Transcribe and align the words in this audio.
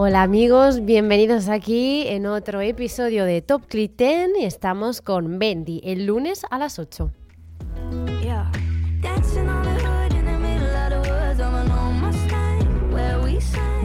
Hola 0.00 0.22
amigos, 0.22 0.84
bienvenidos 0.84 1.48
aquí 1.48 2.06
en 2.06 2.26
otro 2.26 2.60
episodio 2.60 3.24
de 3.24 3.42
Top 3.42 3.66
Click 3.66 3.96
10 3.96 4.28
y 4.38 4.44
estamos 4.44 5.00
con 5.02 5.40
Bendy 5.40 5.80
el 5.82 6.06
lunes 6.06 6.42
a 6.48 6.56
las 6.56 6.78
8. 6.78 7.10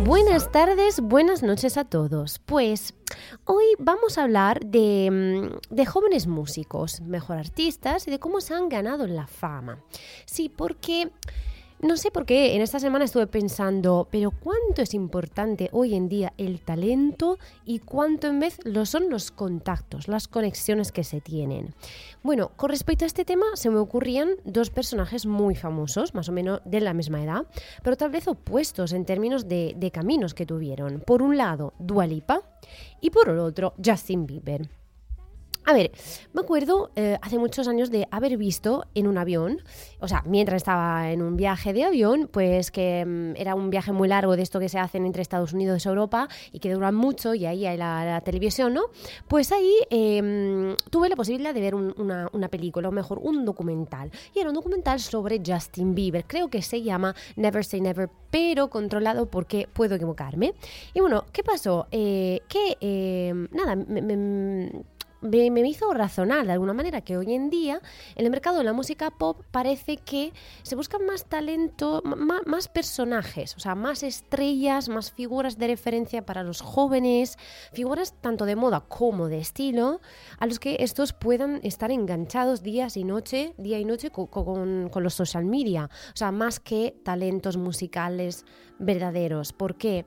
Buenas 0.05 0.51
tardes, 0.51 0.99
buenas 1.01 1.41
noches 1.41 1.77
a 1.77 1.85
todos. 1.85 2.37
Pues 2.45 2.93
hoy 3.45 3.65
vamos 3.79 4.19
a 4.19 4.23
hablar 4.25 4.63
de, 4.63 5.09
mm, 5.09 5.73
de, 5.75 5.85
jóvenes 5.87 6.27
músicos, 6.27 7.01
mejor 7.01 7.39
artistas 7.39 8.07
y 8.07 8.11
de 8.11 8.19
cómo 8.19 8.39
se 8.39 8.53
han 8.53 8.69
ganado 8.69 9.07
la 9.07 9.25
fama. 9.25 9.79
Sí, 10.27 10.47
porque 10.47 11.09
no 11.83 11.97
sé 11.97 12.11
por 12.11 12.25
qué, 12.25 12.55
en 12.55 12.61
esta 12.61 12.79
semana 12.79 13.05
estuve 13.05 13.27
pensando, 13.27 14.07
pero 14.09 14.31
¿cuánto 14.31 14.81
es 14.81 14.93
importante 14.93 15.69
hoy 15.73 15.95
en 15.95 16.07
día 16.07 16.33
el 16.37 16.61
talento 16.61 17.37
y 17.65 17.79
cuánto 17.79 18.27
en 18.27 18.39
vez 18.39 18.57
lo 18.63 18.85
son 18.85 19.09
los 19.09 19.31
contactos, 19.31 20.07
las 20.07 20.29
conexiones 20.29 20.91
que 20.93 21.03
se 21.03 21.19
tienen? 21.19 21.75
Bueno, 22.23 22.51
con 22.55 22.69
respecto 22.69 23.03
a 23.03 23.07
este 23.07 23.25
tema 23.25 23.45
se 23.55 23.69
me 23.69 23.79
ocurrían 23.79 24.35
dos 24.45 24.69
personajes 24.69 25.25
muy 25.25 25.55
famosos, 25.55 26.13
más 26.13 26.29
o 26.29 26.31
menos 26.31 26.61
de 26.63 26.79
la 26.79 26.93
misma 26.93 27.21
edad, 27.21 27.45
pero 27.83 27.97
tal 27.97 28.11
vez 28.11 28.27
opuestos 28.29 28.93
en 28.93 29.05
términos 29.05 29.47
de, 29.49 29.91
caminos 29.93 30.33
que 30.33 30.45
tuvieron. 30.45 31.01
Por 31.01 31.21
un 31.21 31.37
lado, 31.37 31.73
Dualipa 31.79 32.41
y 33.01 33.09
por 33.09 33.27
el 33.27 33.39
otro, 33.39 33.73
Justin 33.83 34.25
Bieber. 34.25 34.82
A 35.65 35.71
ver, 35.71 35.91
me 36.33 36.41
acuerdo 36.41 36.91
eh, 36.97 37.17
hace 37.21 37.37
muchos 37.37 37.69
años 37.69 37.89
de 37.89 38.05
haber 38.11 38.35
visto 38.35 38.85
en 38.95 39.07
un 39.07 39.17
avión, 39.17 39.61
o 39.99 40.09
sea, 40.09 40.21
mientras 40.25 40.57
estaba 40.57 41.11
en 41.11 41.21
un 41.21 41.37
viaje 41.37 41.71
de 41.71 41.85
avión, 41.85 42.29
pues 42.29 42.69
que 42.69 43.05
mm, 43.05 43.37
era 43.37 43.55
un 43.55 43.69
viaje 43.69 43.93
muy 43.93 44.09
largo 44.09 44.35
de 44.35 44.43
esto 44.43 44.59
que 44.59 44.67
se 44.67 44.77
hacen 44.77 45.05
entre 45.05 45.21
Estados 45.21 45.53
Unidos 45.53 45.85
y 45.85 45.87
Europa 45.87 46.27
y 46.51 46.59
que 46.59 46.73
duran 46.73 46.95
mucho 46.95 47.33
y 47.33 47.45
ahí 47.45 47.65
hay 47.65 47.77
la, 47.77 48.21
televisión, 48.25 48.73
¿no? 48.73 48.83
Pues 49.29 49.53
ahí 49.53 49.73
em, 49.89 50.75
tuve 50.89 51.07
la 51.07 51.15
posibilidad 51.15 51.53
de 51.53 51.61
ver 51.61 51.75
una, 51.75 52.47
película, 52.49 52.89
o 52.89 52.91
mejor, 52.91 53.19
un 53.19 53.45
documental. 53.45 54.11
Y 54.35 54.39
era 54.39 54.49
un 54.49 54.55
documental 54.55 54.99
sobre 54.99 55.41
Justin 55.45 55.95
Bieber, 55.95 56.25
creo 56.25 56.49
que 56.49 56.61
se 56.61 56.81
llama 56.81 57.15
Never 57.37 57.63
Say 57.63 57.79
Never, 57.79 58.09
pero 58.29 58.69
controlado 58.69 59.29
porque 59.29 59.69
puedo 59.71 59.95
equivocarme. 59.95 60.53
Y 60.93 60.99
bueno, 60.99 61.25
¿qué 61.31 61.43
pasó? 61.43 61.87
Eh, 61.91 62.41
que, 62.49 62.77
em, 62.81 63.47
nada, 63.51 63.75
me 63.75 64.01
me, 64.01 64.83
hizo 65.65 65.93
razonar 65.93 66.45
de 66.45 66.53
alguna 66.53 66.73
manera 66.73 67.01
que 67.01 67.17
hoy 67.17 67.33
en 67.33 67.49
día 67.49 67.81
en 68.15 68.25
el 68.25 68.31
mercado 68.31 68.57
de 68.57 68.63
la 68.63 68.73
música 68.73 69.11
pop 69.11 69.41
parece 69.51 69.97
que 69.97 70.33
se 70.63 70.75
buscan 70.75 71.05
más 71.05 71.25
talento, 71.25 72.01
más, 72.03 72.67
personajes, 72.67 73.55
o 73.55 73.59
sea, 73.59 73.75
más 73.75 74.03
estrellas, 74.03 74.89
más 74.89 75.11
figuras 75.11 75.57
de 75.57 75.67
referencia 75.67 76.25
para 76.25 76.43
los 76.43 76.61
jóvenes, 76.61 77.37
figuras 77.73 78.13
tanto 78.21 78.45
de 78.45 78.55
moda 78.55 78.81
como 78.81 79.27
de 79.27 79.39
estilo, 79.39 80.01
a 80.39 80.45
los 80.45 80.59
que 80.59 80.77
estos 80.79 81.13
puedan 81.13 81.59
estar 81.63 81.91
enganchados 81.91 82.63
días 82.63 82.97
y 82.97 83.03
noche, 83.03 83.53
día 83.57 83.79
y 83.79 83.85
noche 83.85 84.11
con, 84.11 84.89
con 84.89 85.03
los 85.03 85.13
social 85.13 85.45
media, 85.45 85.89
o 86.13 86.17
sea, 86.17 86.31
más 86.31 86.59
que 86.59 86.95
talentos 87.03 87.57
musicales 87.57 88.45
verdaderos. 88.79 89.53
¿Por 89.53 89.75
qué? 89.75 90.05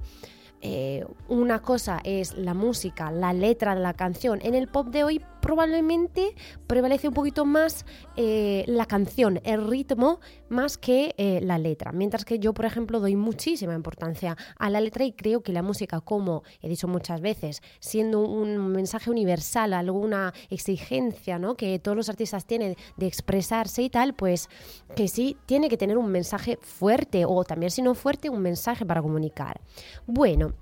Eh, 0.69 1.07
una 1.29 1.61
cosa 1.61 2.01
es 2.03 2.37
la 2.37 2.53
música, 2.53 3.13
la 3.13 3.33
letra 3.33 3.77
de 3.77 3.81
la 3.83 3.95
canción. 3.95 4.41
En 4.43 4.57
el 4.57 4.67
pop 4.67 4.89
de 4.89 5.05
hoy 5.05 5.25
probablemente 5.47 6.35
prevalece 6.67 7.07
un 7.07 7.15
poquito 7.15 7.45
más 7.45 7.87
eh, 8.17 8.65
la 8.67 8.85
canción, 8.85 9.41
el 9.45 9.65
ritmo, 9.65 10.19
más 10.49 10.77
que 10.77 11.15
eh, 11.19 11.39
la 11.41 11.57
letra. 11.57 11.93
Mientras 11.93 12.25
que 12.25 12.41
yo, 12.41 12.53
por 12.53 12.65
ejemplo, 12.65 12.99
doy 12.99 13.15
muchísima 13.15 13.73
importancia 13.73 14.37
a 14.59 14.71
la 14.71 14.81
letra 14.81 15.05
y 15.05 15.13
creo 15.13 15.45
que 15.45 15.53
la 15.53 15.63
música, 15.63 16.01
como 16.01 16.43
he 16.63 16.69
dicho 16.69 16.89
muchas 16.89 17.21
veces, 17.21 17.63
siendo 17.79 18.23
un 18.23 18.73
mensaje 18.73 19.09
universal, 19.09 19.73
alguna 19.75 20.35
exigencia 20.51 21.39
¿no? 21.39 21.55
que 21.55 21.79
todos 21.79 21.97
los 21.97 22.09
artistas 22.09 22.45
tienen 22.45 22.75
de 22.97 23.07
expresarse 23.07 23.83
y 23.83 23.89
tal, 23.89 24.15
pues 24.15 24.49
que 24.97 25.07
sí 25.07 25.37
tiene 25.47 25.69
que 25.69 25.77
tener 25.77 25.97
un 25.97 26.11
mensaje 26.11 26.59
fuerte 26.61 27.25
o 27.25 27.45
también 27.45 27.71
si 27.71 27.83
no 27.83 27.95
fuerte, 27.95 28.31
un 28.31 28.43
mensaje 28.43 28.85
para 28.85 29.01
comunicar. 29.01 29.61
Bueno, 30.09 30.55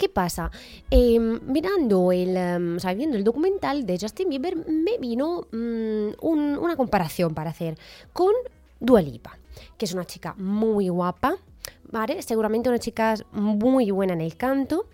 ¿Qué 0.00 0.08
pasa? 0.08 0.50
Em, 0.90 1.40
mirando 1.44 2.10
el, 2.10 2.34
em, 2.34 2.78
viendo 2.96 3.18
el 3.18 3.22
documental 3.22 3.84
de 3.84 3.98
Justin 4.00 4.30
Bieber, 4.30 4.56
me 4.56 4.96
vino 4.96 5.46
mm, 5.52 6.12
una 6.22 6.74
comparación 6.74 7.34
para 7.34 7.50
hacer 7.50 7.76
con 8.14 8.32
Dua 8.80 9.02
Lipa, 9.02 9.38
que 9.76 9.84
es 9.84 9.92
una 9.92 10.06
chica 10.06 10.34
muy 10.38 10.88
guapa, 10.88 11.36
¿vale? 11.92 12.22
Seguramente 12.22 12.70
una 12.70 12.78
chica 12.78 13.14
muy 13.32 13.90
buena 13.90 14.14
en 14.14 14.22
el 14.22 14.38
canto, 14.38 14.86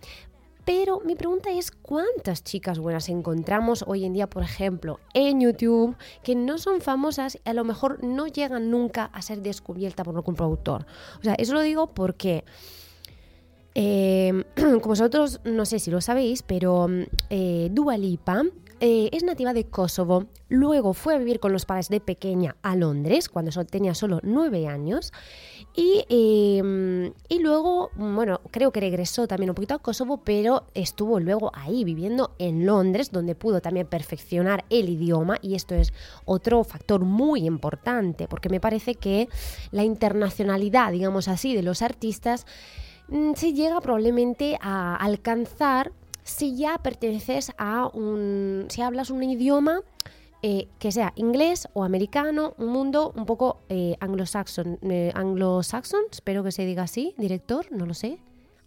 pero 0.64 0.98
mi 1.04 1.14
pregunta 1.14 1.50
es 1.52 1.70
cuántas 1.70 2.42
chicas 2.42 2.80
buenas 2.80 3.08
encontramos 3.08 3.84
hoy 3.86 4.06
en 4.06 4.12
día, 4.12 4.28
por 4.28 4.42
ejemplo, 4.42 4.98
en 5.14 5.40
YouTube, 5.40 5.94
que 6.24 6.34
no 6.34 6.58
son 6.58 6.80
famosas 6.80 7.38
y 7.44 7.48
a 7.48 7.54
lo 7.54 7.62
mejor 7.62 8.02
no 8.02 8.26
llegan 8.26 8.72
nunca 8.72 9.04
a 9.04 9.22
ser 9.22 9.40
descubiertas 9.40 10.04
por 10.04 10.16
algún 10.16 10.34
productor. 10.34 10.84
O 11.20 11.22
sea, 11.22 11.34
eso 11.34 11.54
lo 11.54 11.60
digo 11.60 11.86
porque 11.94 12.42
eh, 13.78 14.44
como 14.56 14.80
vosotros 14.80 15.40
no 15.44 15.66
sé 15.66 15.78
si 15.78 15.90
lo 15.90 16.00
sabéis, 16.00 16.42
pero 16.42 16.88
eh, 17.28 17.68
Dua 17.70 17.96
eh, 18.80 19.10
es 19.12 19.22
nativa 19.22 19.52
de 19.52 19.64
Kosovo. 19.64 20.28
Luego 20.48 20.94
fue 20.94 21.14
a 21.14 21.18
vivir 21.18 21.40
con 21.40 21.52
los 21.52 21.66
padres 21.66 21.90
de 21.90 22.00
pequeña 22.00 22.56
a 22.62 22.74
Londres, 22.74 23.28
cuando 23.28 23.52
tenía 23.66 23.94
solo 23.94 24.20
nueve 24.22 24.66
años. 24.66 25.12
Y, 25.74 26.06
em, 26.08 27.12
y, 27.28 27.40
luego, 27.40 27.90
bueno, 27.96 28.40
creo 28.50 28.72
que 28.72 28.80
regresó 28.80 29.28
también 29.28 29.50
un 29.50 29.54
poquito 29.54 29.74
a 29.74 29.78
Kosovo, 29.78 30.22
pero 30.24 30.64
estuvo 30.72 31.20
luego 31.20 31.52
ahí 31.54 31.84
viviendo 31.84 32.34
en 32.38 32.64
Londres, 32.64 33.12
donde 33.12 33.34
pudo 33.34 33.60
también 33.60 33.86
perfeccionar 33.86 34.64
el 34.70 34.88
idioma. 34.88 35.36
Y 35.42 35.54
esto 35.54 35.74
es 35.74 35.92
otro 36.24 36.64
factor 36.64 37.02
muy 37.02 37.44
importante, 37.46 38.26
porque 38.26 38.48
me 38.48 38.60
parece 38.60 38.94
que 38.94 39.28
la 39.70 39.84
internacionalidad, 39.84 40.92
digamos 40.92 41.28
así, 41.28 41.54
de 41.54 41.62
los 41.62 41.82
artistas 41.82 42.46
Mm, 42.46 42.95
se 43.34 43.52
llega 43.52 43.80
probablemente 43.80 44.58
a 44.60 44.96
alcanzar 44.96 45.92
si 46.24 46.56
ya 46.56 46.78
perteneces 46.78 47.52
a 47.56 47.88
un, 47.92 48.66
si 48.68 48.82
hablas 48.82 49.10
un 49.10 49.22
idioma 49.22 49.80
eh, 50.42 50.68
que 50.78 50.92
sea 50.92 51.12
inglés 51.16 51.68
o 51.72 51.84
americano, 51.84 52.54
un 52.58 52.68
mundo 52.68 53.12
un 53.16 53.26
poco 53.26 53.60
eh, 53.68 53.96
anglosaxon, 54.00 54.78
eh, 54.82 55.12
anglosaxon, 55.14 56.02
espero 56.10 56.42
que 56.42 56.52
se 56.52 56.66
diga 56.66 56.82
así, 56.82 57.14
director, 57.16 57.66
no 57.70 57.86
lo 57.86 57.94
sé. 57.94 58.18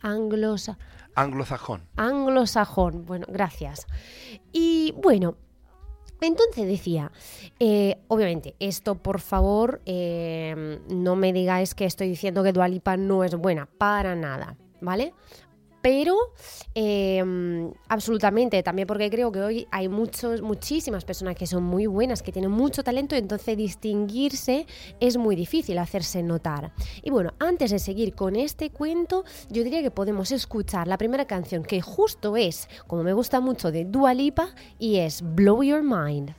Anglosa 0.02 0.78
anglosajón. 1.16 1.82
Anglosajón, 1.98 3.06
bueno, 3.06 3.26
gracias. 3.30 3.88
Y 4.54 4.94
bueno, 4.98 5.36
entonces 6.22 6.68
decía, 6.68 7.12
eh, 7.60 7.98
obviamente, 8.08 8.56
esto 8.60 8.96
por 8.96 9.20
favor, 9.20 9.82
eh, 9.86 10.80
no 10.90 11.16
me 11.16 11.34
digáis 11.34 11.76
que 11.76 11.86
estoy 11.86 12.10
diciendo 12.10 12.44
que 12.44 12.52
Dualipa 12.52 12.98
no 12.98 13.24
es 13.24 13.36
buena, 13.36 13.68
para 13.78 14.16
nada, 14.16 14.58
¿vale? 14.82 15.14
Pero 15.82 16.16
em, 16.74 17.72
absolutamente, 17.88 18.62
también 18.64 18.88
porque 18.88 19.10
creo 19.10 19.32
que 19.32 19.42
hoy 19.42 19.68
hay 19.72 19.88
muchos, 19.88 20.42
muchísimas 20.42 21.06
personas 21.06 21.36
que 21.36 21.48
son 21.48 21.64
muy 21.64 21.88
buenas, 21.88 22.22
que 22.22 22.32
tienen 22.32 22.52
mucho 22.52 22.84
talento, 22.84 23.16
entonces 23.16 23.58
distinguirse 23.58 24.66
es 25.00 25.18
muy 25.18 25.36
difícil, 25.36 25.78
hacerse 25.78 26.24
notar. 26.24 26.72
Y 27.02 27.10
bueno, 27.10 27.34
antes 27.40 27.72
de 27.72 27.80
seguir 27.80 28.16
con 28.16 28.36
este 28.36 28.70
cuento, 28.70 29.24
yo 29.50 29.64
diría 29.64 29.82
que 29.82 29.92
podemos 29.92 30.32
escuchar 30.32 30.88
la 30.88 30.98
primera 30.98 31.26
canción, 31.26 31.64
que 31.64 31.82
justo 31.82 32.38
es, 32.38 32.68
como 32.88 33.04
me 33.04 33.14
gusta 33.14 33.40
mucho, 33.40 33.72
de 33.72 33.86
Dua 33.86 34.14
Lipa, 34.14 34.50
y 34.78 34.98
es 34.98 35.22
Blow 35.22 35.64
Your 35.64 35.84
Mind. 35.84 36.39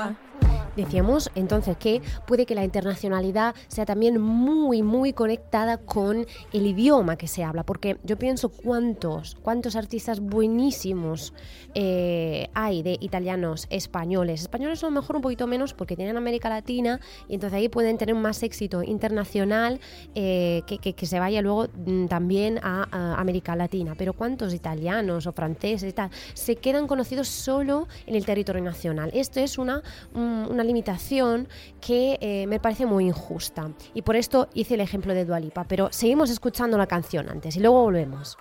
Yeah. 0.00 0.29
Decíamos 0.76 1.30
entonces 1.34 1.76
que 1.76 2.00
puede 2.26 2.46
que 2.46 2.54
la 2.54 2.64
internacionalidad 2.64 3.54
sea 3.68 3.86
también 3.86 4.20
muy, 4.20 4.82
muy 4.82 5.12
conectada 5.12 5.78
con 5.78 6.26
el 6.52 6.66
idioma 6.66 7.16
que 7.16 7.26
se 7.26 7.44
habla, 7.44 7.64
porque 7.64 7.98
yo 8.04 8.18
pienso 8.18 8.48
cuántos, 8.48 9.36
cuántos 9.42 9.76
artistas 9.76 10.20
buenísimos 10.20 11.32
eh, 11.74 12.48
hay 12.54 12.82
de 12.82 12.96
italianos 13.00 13.66
españoles. 13.70 14.42
Españoles 14.42 14.82
a 14.82 14.86
lo 14.86 14.92
mejor 14.92 15.16
un 15.16 15.22
poquito 15.22 15.46
menos 15.46 15.74
porque 15.74 15.96
tienen 15.96 16.16
América 16.16 16.48
Latina 16.48 17.00
y 17.28 17.34
entonces 17.34 17.56
ahí 17.56 17.68
pueden 17.68 17.98
tener 17.98 18.14
más 18.14 18.42
éxito 18.42 18.82
internacional 18.82 19.80
eh, 20.14 20.62
que, 20.66 20.78
que, 20.78 21.06
se 21.06 21.18
vaya 21.18 21.42
luego 21.42 21.68
mm, 21.86 22.06
también 22.06 22.58
a, 22.62 22.88
América 23.20 23.56
Latina. 23.56 23.94
Pero 23.96 24.12
cuántos 24.12 24.54
italianos 24.54 25.26
o 25.26 25.32
franceses 25.32 25.90
y 25.90 25.92
tal 25.92 26.10
se 26.34 26.56
quedan 26.56 26.86
conocidos 26.86 27.28
solo 27.28 27.88
en 28.06 28.14
el 28.14 28.24
territorio 28.24 28.62
nacional. 28.62 29.10
Esto 29.12 29.40
es 29.40 29.58
una, 29.58 29.82
una 30.14 30.64
limitación 30.70 31.48
que 31.80 32.18
eh, 32.20 32.46
me 32.46 32.60
parece 32.60 32.86
muy 32.86 33.06
injusta. 33.06 33.70
Y 33.94 34.02
por 34.02 34.16
esto 34.16 34.48
hice 34.54 34.74
el 34.74 34.80
ejemplo 34.80 35.12
de 35.14 35.24
Dualipa. 35.24 35.64
Pero 35.64 35.88
seguimos 35.90 36.30
escuchando 36.30 36.78
la 36.78 36.86
canción 36.86 37.28
antes 37.28 37.56
y 37.56 37.60
luego 37.60 37.82
volvemos. 37.82 38.36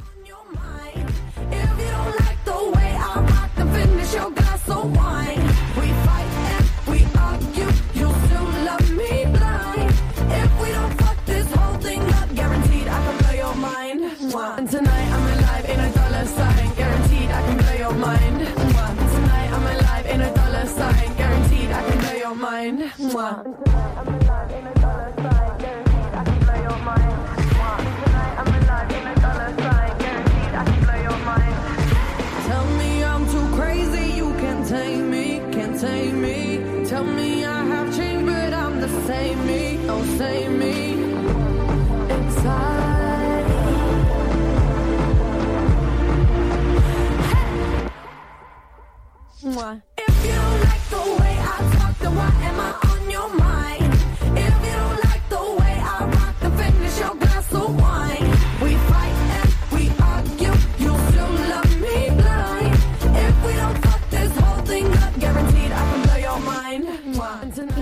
Yeah. 23.30 23.69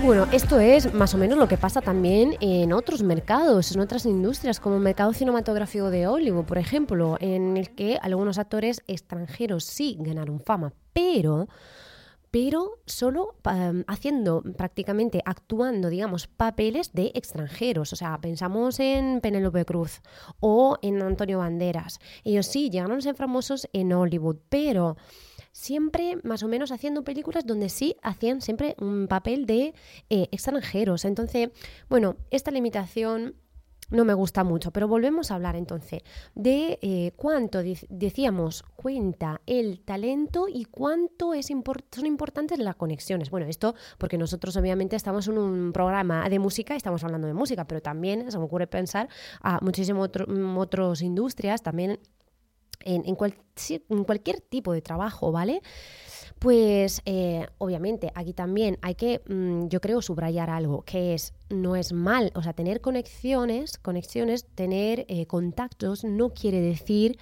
Bueno, 0.08 0.26
esto 0.32 0.58
es 0.58 0.94
más 0.94 1.12
o 1.12 1.18
menos 1.18 1.36
lo 1.36 1.48
que 1.48 1.58
pasa 1.58 1.82
también 1.82 2.34
en 2.40 2.72
otros 2.72 3.02
mercados, 3.02 3.72
en 3.72 3.80
otras 3.82 4.06
industrias, 4.06 4.58
como 4.58 4.76
el 4.76 4.80
mercado 4.80 5.12
cinematográfico 5.12 5.90
de 5.90 6.06
Hollywood, 6.06 6.46
por 6.46 6.56
ejemplo, 6.56 7.18
en 7.20 7.58
el 7.58 7.74
que 7.74 7.98
algunos 8.00 8.38
actores 8.38 8.82
extranjeros 8.86 9.64
sí 9.64 9.98
ganaron 10.00 10.40
fama, 10.40 10.72
pero 10.94 11.46
pero 12.30 12.78
solo 12.86 13.34
haciendo 13.86 14.42
prácticamente, 14.56 15.20
actuando, 15.26 15.90
digamos, 15.90 16.26
papeles 16.26 16.94
de 16.94 17.12
extranjeros. 17.14 17.92
O 17.92 17.96
sea, 17.96 18.18
pensamos 18.18 18.80
en 18.80 19.20
Penélope 19.20 19.66
Cruz 19.66 20.00
o 20.40 20.78
en 20.80 21.02
Antonio 21.02 21.38
Banderas. 21.38 21.98
Ellos 22.24 22.46
sí 22.46 22.70
llegaron 22.70 22.96
a 22.96 23.02
ser 23.02 23.14
famosos 23.14 23.68
en 23.74 23.92
Hollywood, 23.92 24.36
pero 24.48 24.96
siempre 25.58 26.18
más 26.22 26.44
o 26.44 26.48
menos 26.48 26.70
haciendo 26.70 27.02
películas 27.02 27.44
donde 27.44 27.68
sí 27.68 27.96
hacían 28.00 28.40
siempre 28.40 28.76
un 28.78 29.08
papel 29.08 29.44
de 29.44 29.74
eh, 30.08 30.28
extranjeros. 30.30 31.04
Entonces, 31.04 31.50
bueno, 31.88 32.14
esta 32.30 32.52
limitación 32.52 33.34
no 33.90 34.04
me 34.04 34.14
gusta 34.14 34.44
mucho, 34.44 34.70
pero 34.70 34.86
volvemos 34.86 35.30
a 35.30 35.34
hablar 35.34 35.56
entonces 35.56 36.02
de 36.36 36.78
eh, 36.80 37.12
cuánto 37.16 37.60
decíamos 37.88 38.62
cuenta 38.76 39.40
el 39.46 39.80
talento 39.80 40.46
y 40.48 40.64
cuánto 40.64 41.34
es 41.34 41.46
son 41.46 42.06
importantes 42.06 42.58
las 42.60 42.76
conexiones. 42.76 43.30
Bueno, 43.30 43.46
esto 43.46 43.74
porque 43.96 44.16
nosotros 44.16 44.56
obviamente 44.56 44.94
estamos 44.94 45.26
en 45.26 45.38
un 45.38 45.72
programa 45.72 46.28
de 46.28 46.38
música 46.38 46.74
y 46.74 46.76
estamos 46.76 47.02
hablando 47.02 47.26
de 47.26 47.34
música, 47.34 47.66
pero 47.66 47.82
también 47.82 48.30
se 48.30 48.38
me 48.38 48.44
ocurre 48.44 48.68
pensar 48.68 49.08
a 49.40 49.58
muchísimas 49.60 50.10
otras 50.56 51.02
industrias, 51.02 51.62
también 51.62 51.98
en, 52.88 54.04
cualquier 54.04 54.40
tipo 54.40 54.72
de 54.72 54.82
trabajo, 54.82 55.32
¿vale? 55.32 55.62
Pues 56.38 57.02
eh, 57.04 57.46
obviamente 57.58 58.12
aquí 58.14 58.32
también 58.32 58.78
hay 58.80 58.94
que, 58.94 59.22
mm, 59.28 59.68
yo 59.68 59.80
creo, 59.80 60.00
subrayar 60.00 60.50
algo, 60.50 60.82
que 60.82 61.14
es, 61.14 61.34
no 61.50 61.74
es 61.74 61.92
mal, 61.92 62.30
o 62.34 62.42
sea, 62.42 62.52
tener 62.52 62.80
conexiones, 62.80 63.76
conexiones, 63.78 64.46
tener 64.54 65.04
eh, 65.08 65.26
contactos 65.26 66.04
no 66.04 66.30
quiere 66.30 66.60
decir 66.60 67.18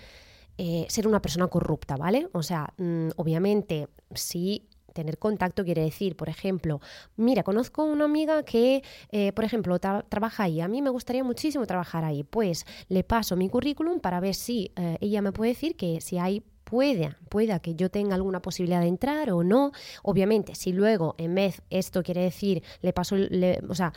eh, 0.59 0.87
ser 0.89 1.07
una 1.09 1.21
persona 1.21 1.49
corrupta, 1.49 1.97
¿vale? 1.97 2.29
O 2.33 2.43
sea, 2.43 2.73
mm, 2.79 3.09
obviamente, 3.17 3.89
si 4.15 4.69
tener 4.97 5.19
contacto 5.19 5.65
quiere 5.65 5.83
decir, 5.83 6.17
por 6.17 6.29
ejemplo, 6.29 6.81
mira, 7.17 7.45
conozco 7.45 7.85
una 7.85 8.07
amiga 8.07 8.43
que, 8.43 8.83
eh, 9.13 9.33
por 9.33 9.45
ejemplo, 9.45 9.79
trabaja 9.79 10.43
ahí, 10.43 10.61
a 10.61 10.67
mí 10.67 10.83
me 10.83 10.91
gustaría 10.91 11.23
muchísimo 11.23 11.67
trabajar 11.67 12.05
ahí, 12.05 12.25
pues 12.25 12.67
le 12.89 13.05
paso 13.05 13.37
mi 13.37 13.49
currículum 13.49 14.01
para 14.01 14.19
ver 14.19 14.35
si 14.35 14.73
eh, 14.75 14.97
ella 15.01 15.23
me 15.23 15.33
puede 15.33 15.53
decir 15.53 15.77
que 15.77 16.01
si 16.01 16.19
hay 16.19 16.43
pueda, 16.65 17.17
pueda 17.29 17.61
que 17.61 17.77
yo 17.77 17.91
tenga 17.91 18.17
alguna 18.17 18.43
posibilidad 18.43 18.81
de 18.81 18.89
entrar 18.89 19.31
o 19.31 19.45
no. 19.45 19.71
Obviamente, 20.03 20.57
si 20.57 20.73
luego 20.73 21.15
en 21.17 21.35
vez 21.35 21.63
esto 21.71 22.03
quiere 22.03 22.23
decir, 22.23 22.63
le 22.83 22.93
paso, 22.93 23.17
o 23.69 23.75
sea, 23.75 23.93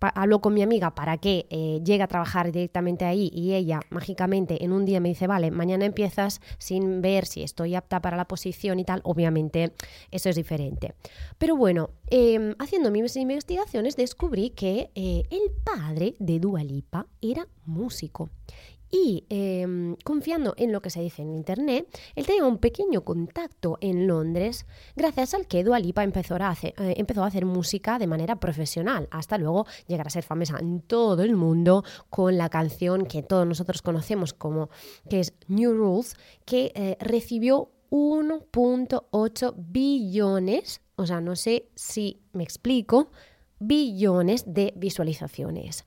hablo 0.00 0.40
con 0.40 0.54
mi 0.54 0.62
amiga 0.62 0.94
para 0.94 1.18
que 1.18 1.46
eh, 1.50 1.80
llegue 1.84 2.02
a 2.02 2.08
trabajar 2.08 2.52
directamente 2.52 3.04
ahí 3.04 3.30
y 3.34 3.54
ella 3.54 3.80
mágicamente 3.90 4.64
en 4.64 4.72
un 4.72 4.84
día 4.84 5.00
me 5.00 5.08
dice, 5.08 5.26
vale, 5.26 5.50
mañana 5.50 5.84
empiezas 5.84 6.40
sin 6.58 7.02
ver 7.02 7.26
si 7.26 7.42
estoy 7.42 7.74
apta 7.74 8.00
para 8.00 8.16
la 8.16 8.26
posición 8.26 8.78
y 8.78 8.84
tal, 8.84 9.00
obviamente 9.04 9.72
eso 10.10 10.28
es 10.28 10.36
diferente. 10.36 10.94
Pero 11.38 11.56
bueno, 11.56 11.90
em, 12.08 12.54
haciendo 12.58 12.90
mis 12.90 13.16
investigaciones 13.16 13.96
descubrí 13.96 14.50
que 14.50 14.90
eh, 14.94 15.22
el 15.30 15.50
padre 15.64 16.14
de 16.18 16.38
Dualipa 16.38 17.06
era 17.20 17.46
músico 17.64 18.30
y 18.90 19.24
em, 19.28 19.96
confiando 20.04 20.54
en 20.56 20.72
lo 20.72 20.82
que 20.82 20.90
se 20.90 21.00
dice 21.00 21.22
en 21.22 21.34
Internet, 21.34 21.86
él 22.14 22.26
tenía 22.26 22.44
un 22.44 22.58
pequeño 22.58 23.04
contacto 23.04 23.78
en 23.80 24.06
Londres 24.06 24.66
gracias 24.96 25.34
al 25.34 25.46
que 25.46 25.62
Dua 25.62 25.78
Lipa 25.78 26.02
empezó 26.02 26.34
a, 26.36 26.48
hacer, 26.48 26.74
eh, 26.78 26.94
empezó 26.96 27.22
a 27.22 27.28
hacer 27.28 27.46
música 27.46 27.98
de 27.98 28.06
manera 28.06 28.36
profesional, 28.36 29.08
hasta 29.10 29.38
luego 29.38 29.66
llegar 29.86 30.06
a 30.06 30.10
ser 30.10 30.24
famosa 30.24 30.58
en 30.58 30.80
todo 30.80 31.22
el 31.22 31.36
mundo 31.36 31.84
con 32.08 32.36
la 32.36 32.48
canción 32.48 33.06
que 33.06 33.22
todos 33.22 33.46
nosotros 33.46 33.82
conocemos 33.82 34.34
como 34.34 34.70
que 35.08 35.20
es 35.20 35.34
New 35.48 35.72
Rules, 35.72 36.16
que 36.44 36.72
eh, 36.74 36.96
recibió 37.00 37.70
1.8 37.90 39.54
billones, 39.56 40.80
o 40.96 41.06
sea, 41.06 41.20
no 41.20 41.36
sé 41.36 41.68
si 41.74 42.22
me 42.32 42.44
explico, 42.44 43.10
billones 43.58 44.44
de 44.46 44.72
visualizaciones. 44.76 45.84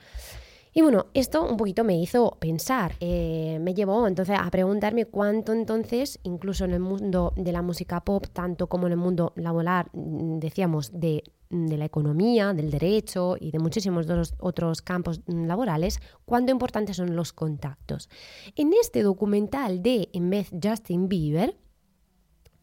Y 0.76 0.82
bueno, 0.82 1.06
esto 1.14 1.48
un 1.48 1.56
poquito 1.56 1.84
me 1.84 2.00
hizo 2.00 2.38
pensar, 2.40 2.96
eh, 3.00 3.60
me 3.62 3.76
llevó 3.76 4.08
entonces 4.08 4.38
a 4.40 4.50
preguntarme 4.50 5.06
cuánto 5.06 5.54
entonces, 5.54 6.20
incluso 6.24 6.66
en 6.66 6.72
el 6.72 6.80
mundo 6.80 7.32
de 7.36 7.52
la 7.52 7.62
música 7.62 8.04
pop, 8.04 8.26
tanto 8.34 8.68
como 8.68 8.88
en 8.88 8.94
el 8.94 8.98
mundo 8.98 9.34
laboral, 9.36 9.86
mm, 9.94 10.40
decíamos, 10.40 10.92
de, 11.00 11.24
de 11.52 11.78
la 11.78 11.86
economía, 11.86 12.54
del 12.54 12.72
derecho 12.72 13.38
y 13.40 13.52
de 13.52 13.60
muchísimos 13.60 14.08
otros 14.40 14.82
campos 14.82 15.22
mm, 15.28 15.46
laborales, 15.46 16.00
cuánto 16.26 16.52
importantes 16.52 16.98
son 16.98 17.16
los 17.16 17.34
contactos. 17.34 18.10
En 18.56 18.74
este 18.74 19.04
documental 19.04 19.84
de 19.84 20.10
en 20.12 20.32
vez 20.32 20.50
Justin 20.62 21.08
Bieber, 21.08 21.56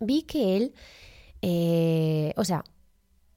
vi 0.01 0.23
que 0.23 0.57
él, 0.57 0.75
eh, 1.43 2.33
o 2.37 2.45
sea, 2.45 2.65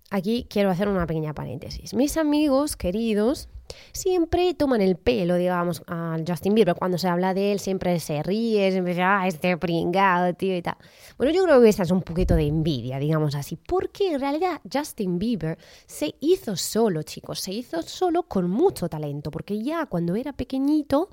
aquí 0.10 0.48
quiero 0.50 0.72
hacer 0.72 0.88
una 0.88 1.06
pequeña 1.06 1.36
paréntesis. 1.36 1.94
Mis 1.94 2.18
amigos 2.18 2.76
queridos, 2.76 3.50
siempre 3.92 4.54
toman 4.54 4.82
el 4.82 4.96
pelo, 4.96 5.36
digamos, 5.36 5.84
al 5.88 6.24
Justin 6.28 6.56
Bieber. 6.56 6.76
Cuando 6.76 6.98
se 6.98 7.08
habla 7.08 7.34
de 7.34 7.52
él, 7.52 7.60
siempre 7.60 8.00
se 8.00 8.22
ríe, 8.24 8.72
siempre 8.72 8.94
dice, 8.94 9.04
ah, 9.04 9.28
este 9.28 9.58
pringado, 9.58 10.34
tío, 10.34 10.56
y 10.56 10.62
tal. 10.62 10.78
Bueno, 11.18 11.34
yo 11.34 11.44
creo 11.44 11.62
que 11.62 11.70
esa 11.70 11.84
es 11.84 11.92
un 11.92 12.02
poquito 12.02 12.36
de 12.36 12.48
envidia, 12.48 13.00
digamos 13.00 13.36
así, 13.36 13.56
porque 13.56 14.14
en 14.14 14.20
realidad 14.20 14.62
Justin 14.72 15.20
Bieber 15.20 15.58
se 15.86 16.16
hizo 16.20 16.56
solo, 16.56 17.04
chicos, 17.04 17.40
se 17.40 17.52
hizo 17.52 17.82
solo 17.82 18.24
con 18.24 18.50
mucho 18.50 18.90
talento, 18.90 19.32
porque 19.32 19.62
ya 19.62 19.86
cuando 19.86 20.16
era 20.16 20.34
pequeñito, 20.34 21.10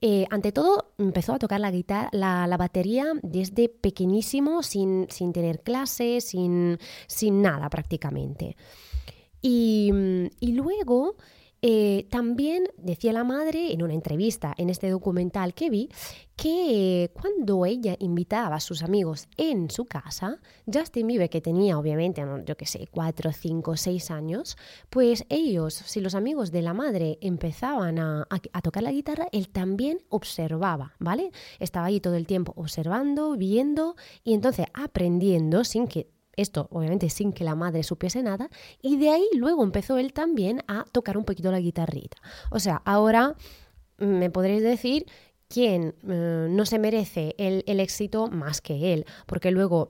eh, 0.00 0.26
ante 0.30 0.52
todo, 0.52 0.92
empezó 0.98 1.34
a 1.34 1.38
tocar 1.38 1.60
la 1.60 1.70
guitarra, 1.70 2.10
la, 2.12 2.56
batería 2.58 3.06
desde 3.22 3.68
pequeñísimo, 3.68 4.62
sin, 4.62 5.06
sin 5.10 5.32
tener 5.32 5.62
clases, 5.62 6.28
sin, 6.28 6.78
sin 7.06 7.40
nada 7.40 7.70
prácticamente. 7.70 8.56
Y, 9.40 9.90
y 10.40 10.52
luego 10.52 11.16
eh, 11.68 12.06
también 12.10 12.68
decía 12.76 13.12
la 13.12 13.24
madre 13.24 13.72
en 13.72 13.82
una 13.82 13.92
entrevista 13.92 14.54
en 14.56 14.70
este 14.70 14.88
documental 14.88 15.52
que 15.52 15.68
vi 15.68 15.88
que 16.36 17.10
cuando 17.12 17.66
ella 17.66 17.96
invitaba 17.98 18.54
a 18.54 18.60
sus 18.60 18.84
amigos 18.84 19.26
en 19.36 19.68
su 19.68 19.86
casa, 19.86 20.38
Justin 20.72 21.08
Bieber, 21.08 21.28
que 21.28 21.40
tenía 21.40 21.76
obviamente, 21.76 22.22
yo 22.44 22.56
qué 22.56 22.66
sé, 22.66 22.86
cuatro, 22.88 23.32
cinco, 23.32 23.76
seis 23.76 24.12
años, 24.12 24.56
pues 24.90 25.24
ellos, 25.28 25.74
si 25.74 26.00
los 26.00 26.14
amigos 26.14 26.52
de 26.52 26.62
la 26.62 26.72
madre 26.72 27.18
empezaban 27.20 27.98
a, 27.98 28.28
a 28.30 28.62
tocar 28.62 28.84
la 28.84 28.92
guitarra, 28.92 29.26
él 29.32 29.48
también 29.48 29.98
observaba, 30.08 30.94
¿vale? 31.00 31.32
Estaba 31.58 31.86
ahí 31.86 31.98
todo 31.98 32.14
el 32.14 32.28
tiempo 32.28 32.52
observando, 32.54 33.36
viendo 33.36 33.96
y 34.22 34.34
entonces 34.34 34.66
aprendiendo 34.72 35.64
sin 35.64 35.88
que 35.88 36.15
esto 36.36 36.68
obviamente 36.70 37.10
sin 37.10 37.32
que 37.32 37.44
la 37.44 37.54
madre 37.54 37.82
supiese 37.82 38.22
nada, 38.22 38.48
y 38.82 38.96
de 38.96 39.10
ahí 39.10 39.26
luego 39.34 39.64
empezó 39.64 39.98
él 39.98 40.12
también 40.12 40.62
a 40.68 40.84
tocar 40.92 41.16
un 41.16 41.24
poquito 41.24 41.50
la 41.50 41.60
guitarrita. 41.60 42.18
O 42.50 42.58
sea, 42.58 42.82
ahora 42.84 43.34
me 43.98 44.30
podréis 44.30 44.62
decir 44.62 45.06
quién 45.48 45.94
eh, 46.08 46.48
no 46.50 46.66
se 46.66 46.78
merece 46.78 47.34
el, 47.38 47.80
éxito 47.80 48.28
más 48.28 48.60
que 48.60 48.92
él, 48.92 49.06
porque 49.26 49.50
luego 49.50 49.88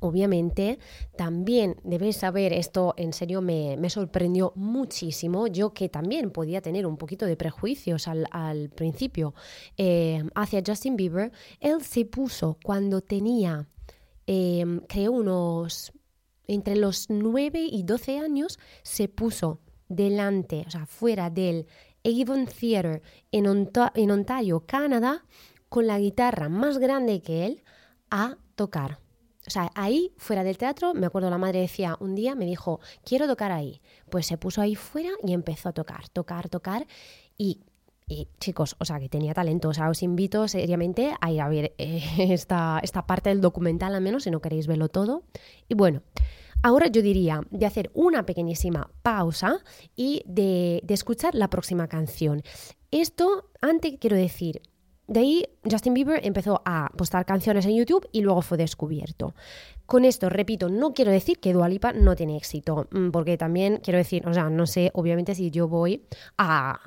Obviamente, 0.00 0.78
también 1.16 1.76
debéis 1.82 2.18
saber, 2.18 2.52
esto 2.52 2.92
en 2.98 3.14
serio 3.14 3.40
me, 3.40 3.78
sorprendió 3.88 4.52
muchísimo, 4.54 5.46
yo 5.46 5.72
que 5.72 5.88
también 5.88 6.30
podía 6.30 6.60
tener 6.60 6.86
un 6.86 6.98
poquito 6.98 7.24
de 7.24 7.34
prejuicios 7.34 8.06
al, 8.06 8.68
principio 8.74 9.34
eh, 9.78 10.22
hacia 10.34 10.62
Justin 10.64 10.96
Bieber, 10.96 11.32
él 11.60 11.82
se 11.82 12.04
puso 12.04 12.58
cuando 12.62 13.00
tenía 13.00 13.68
Em, 14.26 14.80
creo 14.88 15.12
unos, 15.12 15.92
entre 16.46 16.76
los 16.76 17.10
9 17.10 17.60
y 17.70 17.82
12 17.84 18.18
años, 18.18 18.58
se 18.82 19.08
puso 19.08 19.60
delante, 19.88 20.64
o 20.66 20.70
sea, 20.70 20.86
fuera 20.86 21.30
del 21.30 21.66
Avon 22.04 22.46
Theatre 22.46 23.02
en, 23.32 23.46
en 23.94 24.10
Ontario, 24.10 24.64
Canadá, 24.66 25.24
con 25.68 25.86
la 25.86 25.98
guitarra 25.98 26.48
más 26.48 26.78
grande 26.78 27.20
que 27.22 27.46
él 27.46 27.62
a 28.10 28.36
tocar. 28.54 29.00
O 29.46 29.50
sea, 29.50 29.70
ahí, 29.76 30.12
fuera 30.16 30.42
del 30.42 30.58
teatro, 30.58 30.92
me 30.92 31.06
acuerdo 31.06 31.30
la 31.30 31.38
madre 31.38 31.60
decía, 31.60 31.96
un 32.00 32.16
día 32.16 32.34
me 32.34 32.46
dijo, 32.46 32.80
quiero 33.04 33.28
tocar 33.28 33.52
ahí. 33.52 33.80
Pues 34.10 34.26
se 34.26 34.38
puso 34.38 34.60
ahí 34.60 34.74
fuera 34.74 35.10
y 35.22 35.32
empezó 35.32 35.68
a 35.68 35.72
tocar, 35.72 36.08
tocar, 36.08 36.48
tocar. 36.48 36.86
Y 37.38 37.60
y 38.08 38.28
chicos, 38.38 38.76
o 38.78 38.84
sea, 38.84 39.00
que 39.00 39.08
tenía 39.08 39.34
talento. 39.34 39.68
O 39.68 39.74
sea, 39.74 39.90
os 39.90 40.02
invito 40.02 40.46
seriamente 40.48 41.14
a 41.20 41.30
ir 41.30 41.40
a 41.40 41.48
ver 41.48 41.74
eh, 41.78 42.02
esta, 42.32 42.80
esta 42.82 43.06
parte 43.06 43.30
del 43.30 43.40
documental, 43.40 43.94
al 43.94 44.00
menos 44.00 44.24
si 44.24 44.30
no 44.30 44.40
queréis 44.40 44.66
verlo 44.66 44.88
todo. 44.88 45.24
Y 45.68 45.74
bueno, 45.74 46.02
ahora 46.62 46.86
yo 46.86 47.02
diría 47.02 47.40
de 47.50 47.66
hacer 47.66 47.90
una 47.94 48.24
pequeñísima 48.24 48.90
pausa 49.02 49.58
y 49.96 50.22
de, 50.26 50.80
de 50.84 50.94
escuchar 50.94 51.34
la 51.34 51.50
próxima 51.50 51.88
canción. 51.88 52.42
Esto, 52.90 53.50
antes 53.60 53.94
quiero 53.98 54.16
decir, 54.16 54.62
de 55.08 55.20
ahí 55.20 55.46
Justin 55.68 55.94
Bieber 55.94 56.24
empezó 56.24 56.62
a 56.64 56.90
postar 56.96 57.26
canciones 57.26 57.66
en 57.66 57.76
YouTube 57.76 58.08
y 58.12 58.22
luego 58.22 58.42
fue 58.42 58.58
descubierto. 58.58 59.34
Con 59.86 60.04
esto, 60.04 60.28
repito, 60.28 60.68
no 60.68 60.92
quiero 60.92 61.12
decir 61.12 61.38
que 61.38 61.52
Dualipa 61.52 61.92
no 61.92 62.16
tiene 62.16 62.36
éxito, 62.36 62.88
mm, 62.90 63.10
porque 63.10 63.38
también 63.38 63.80
quiero 63.82 63.98
decir, 63.98 64.26
o 64.26 64.34
sea, 64.34 64.50
no 64.50 64.66
sé, 64.66 64.90
obviamente 64.94 65.34
si 65.36 65.50
yo 65.52 65.68
voy 65.68 66.02
a, 66.38 66.80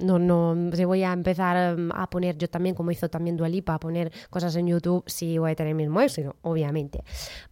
no, 0.00 0.18
no, 0.18 0.56
si 0.74 0.84
voy 0.84 1.04
a 1.04 1.12
empezar 1.12 1.78
mm, 1.78 1.92
a 1.94 2.10
poner, 2.10 2.36
yo 2.36 2.50
también, 2.50 2.74
como 2.74 2.90
hizo 2.90 3.08
también 3.08 3.36
Dualipa, 3.36 3.74
a 3.74 3.80
poner 3.80 4.10
cosas 4.28 4.56
en 4.56 4.66
YouTube, 4.66 5.04
sí 5.06 5.38
voy 5.38 5.52
a 5.52 5.54
tener 5.54 5.70
el 5.70 5.76
mismo 5.76 6.00
éxito, 6.00 6.34
obviamente. 6.42 7.04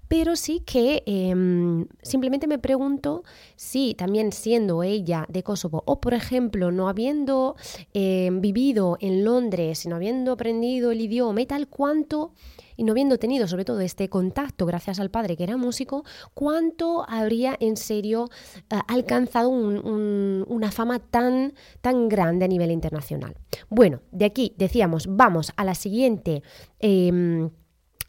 Pero 0.08 0.36
sí 0.36 0.60
que 0.60 1.02
em, 1.06 1.86
simplemente 2.02 2.46
me 2.46 2.58
pregunto 2.58 3.22
si 3.56 3.94
también 3.94 4.32
siendo 4.32 4.82
ella 4.82 5.26
de 5.28 5.42
Kosovo, 5.42 5.82
o 5.86 6.00
por 6.00 6.14
ejemplo, 6.14 6.72
no 6.72 6.88
habiendo 6.88 7.56
em, 7.92 8.40
vivido 8.40 8.96
en 9.00 9.24
Londres, 9.24 9.86
no 9.86 9.96
habiendo 9.96 10.32
aprendido 10.32 10.90
el 10.90 11.02
idioma 11.02 11.42
y 11.42 11.46
tal, 11.46 11.68
cuánto 11.68 12.32
y 12.78 12.84
no 12.84 12.92
habiendo 12.92 13.18
tenido 13.18 13.46
sobre 13.48 13.64
todo 13.64 13.80
este 13.80 14.08
contacto 14.08 14.64
gracias 14.64 15.00
al 15.00 15.10
padre 15.10 15.36
que 15.36 15.42
era 15.42 15.56
músico, 15.58 16.04
cuánto 16.32 17.04
habría 17.06 17.56
en 17.58 17.76
serio 17.76 18.30
eh, 18.70 18.76
alcanzado 18.86 19.50
una 19.50 20.70
fama 20.70 21.00
tan, 21.00 21.54
tan 21.80 22.08
grande 22.08 22.44
a 22.44 22.48
nivel 22.48 22.70
internacional. 22.70 23.36
Bueno, 23.68 24.00
de 24.12 24.24
aquí 24.24 24.54
decíamos, 24.56 25.06
vamos 25.08 25.52
a 25.56 25.64
la 25.64 25.74
siguiente. 25.74 26.42
Em, 26.78 27.50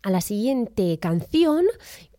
a 0.02 0.12
la 0.12 0.22
siguiente 0.22 0.98
canción 1.00 1.66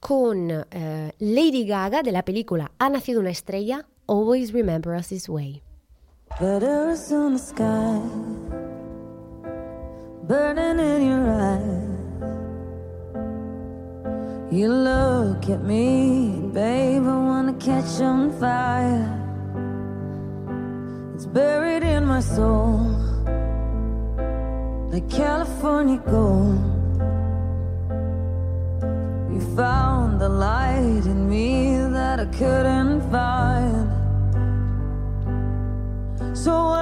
con 0.00 0.50
eh, 0.50 1.12
Lady 1.18 1.64
Gaga 1.64 2.02
de 2.02 2.12
la 2.12 2.26
película 2.26 2.72
Ha 2.78 2.90
nacido 2.90 3.20
una 3.20 3.30
estrella, 3.30 3.86
Always 4.06 4.52
Remember 4.52 4.94
Us 4.94 5.08
This 5.08 5.30
Way. 5.30 5.62
burning 10.30 10.78
in 10.78 11.08
your 11.08 11.28
eyes. 11.28 11.89
You 14.50 14.66
look 14.68 15.48
at 15.48 15.62
me, 15.62 16.42
babe, 16.52 17.04
I 17.06 17.16
wanna 17.30 17.52
catch 17.52 18.00
on 18.00 18.32
fire. 18.40 19.06
It's 21.14 21.24
buried 21.24 21.84
in 21.84 22.04
my 22.04 22.18
soul, 22.18 22.80
like 24.90 25.08
California 25.08 25.98
gold. 25.98 26.58
You 29.32 29.40
found 29.54 30.20
the 30.20 30.28
light 30.28 31.06
in 31.06 31.30
me 31.30 31.76
that 31.92 32.18
I 32.18 32.26
couldn't 32.26 33.08
find. 33.12 33.88
So 36.36 36.79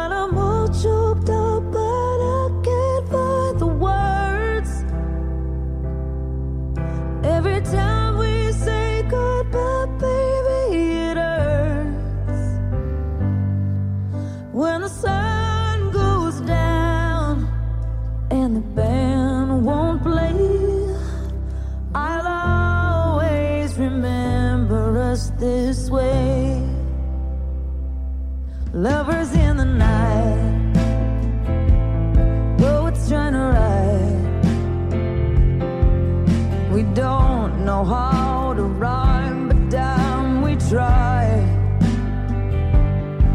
We 36.78 36.84
don't 36.94 37.64
know 37.64 37.82
how 37.84 38.54
to 38.54 38.62
rhyme, 38.62 39.48
but 39.48 39.68
damn, 39.68 40.42
we 40.42 40.54
try. 40.54 41.26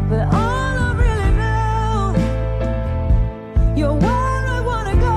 But 0.08 0.32
all 0.32 0.74
I 0.86 0.94
really 1.04 1.32
know, 1.42 2.14
you're 3.76 3.92
where 3.92 4.46
I 4.56 4.60
wanna 4.70 4.96
go. 4.96 5.16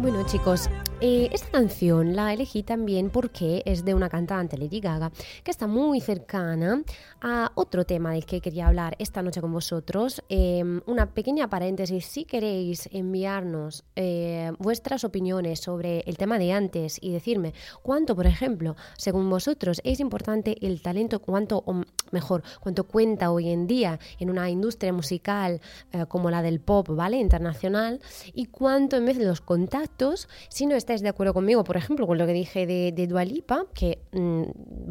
Bueno, 0.00 0.24
chicos, 0.24 0.68
Eh, 1.02 1.28
esta 1.30 1.50
canción 1.50 2.16
la 2.16 2.32
elegí 2.32 2.62
también 2.62 3.10
porque 3.10 3.62
es 3.66 3.84
de 3.84 3.92
una 3.92 4.08
cantante, 4.08 4.56
Lady 4.56 4.80
Gaga, 4.80 5.12
que 5.44 5.50
está 5.50 5.66
muy 5.66 6.00
cercana 6.00 6.82
a 7.20 7.52
otro 7.54 7.84
tema 7.84 8.12
del 8.12 8.24
que 8.24 8.40
quería 8.40 8.68
hablar 8.68 8.96
esta 8.98 9.20
noche 9.20 9.42
con 9.42 9.52
vosotros. 9.52 10.22
Em, 10.30 10.80
una 10.86 11.12
pequeña 11.12 11.50
paréntesis, 11.50 12.06
si 12.06 12.24
queréis 12.24 12.88
enviarnos 12.92 13.84
eh, 13.94 14.52
vuestras 14.58 15.04
opiniones 15.04 15.60
sobre 15.60 16.00
el 16.06 16.16
tema 16.16 16.38
de 16.38 16.52
antes 16.52 16.96
y 16.98 17.12
decirme 17.12 17.52
cuánto, 17.82 18.16
por 18.16 18.26
ejemplo, 18.26 18.74
según 18.96 19.28
vosotros 19.28 19.82
es 19.84 20.00
importante 20.00 20.56
el 20.66 20.80
talento, 20.80 21.20
cuánto, 21.20 21.62
o 21.66 21.82
mejor, 22.10 22.42
cuánto 22.60 22.84
cuenta 22.84 23.30
hoy 23.30 23.50
en 23.50 23.66
día 23.66 23.98
en 24.18 24.30
una 24.30 24.48
industria 24.48 24.94
musical 24.94 25.60
eh, 25.92 26.06
como 26.08 26.30
la 26.30 26.40
del 26.40 26.58
pop, 26.60 26.88
¿vale? 26.88 27.18
Internacional, 27.18 28.00
y 28.32 28.46
cuánto 28.46 28.96
en 28.96 29.04
vez 29.04 29.18
de 29.18 29.26
los 29.26 29.42
contactos, 29.42 30.26
si 30.48 30.64
no 30.64 30.74
estáis 30.86 31.02
de 31.02 31.08
acuerdo 31.08 31.34
conmigo, 31.34 31.64
por 31.64 31.76
ejemplo, 31.76 32.06
con 32.06 32.16
lo 32.16 32.26
que 32.26 32.32
dije 32.32 32.64
de, 32.64 33.06
Dualipa, 33.08 33.64
que, 33.74 33.98
mm, 34.12 34.42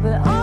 But 0.01 0.38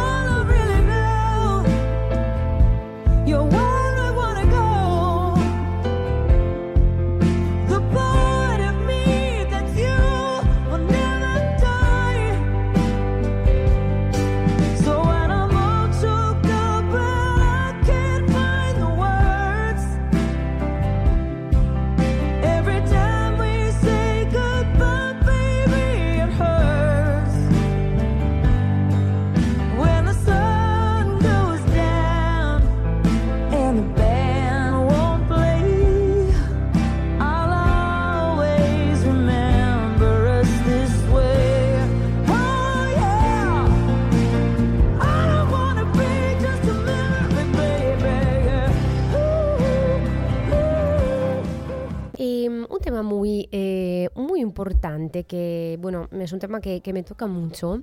Y 52.17 52.48
un 52.48 52.79
tema 52.81 53.03
muy, 53.03 53.50
eh, 53.51 54.10
muy 54.15 54.41
importante 54.41 55.24
que, 55.24 55.77
bueno, 55.81 56.07
es 56.12 56.31
un 56.31 56.39
tema 56.39 56.62
que, 56.62 56.81
que 56.81 56.93
me 56.93 57.03
toca 57.03 57.27
mucho. 57.27 57.81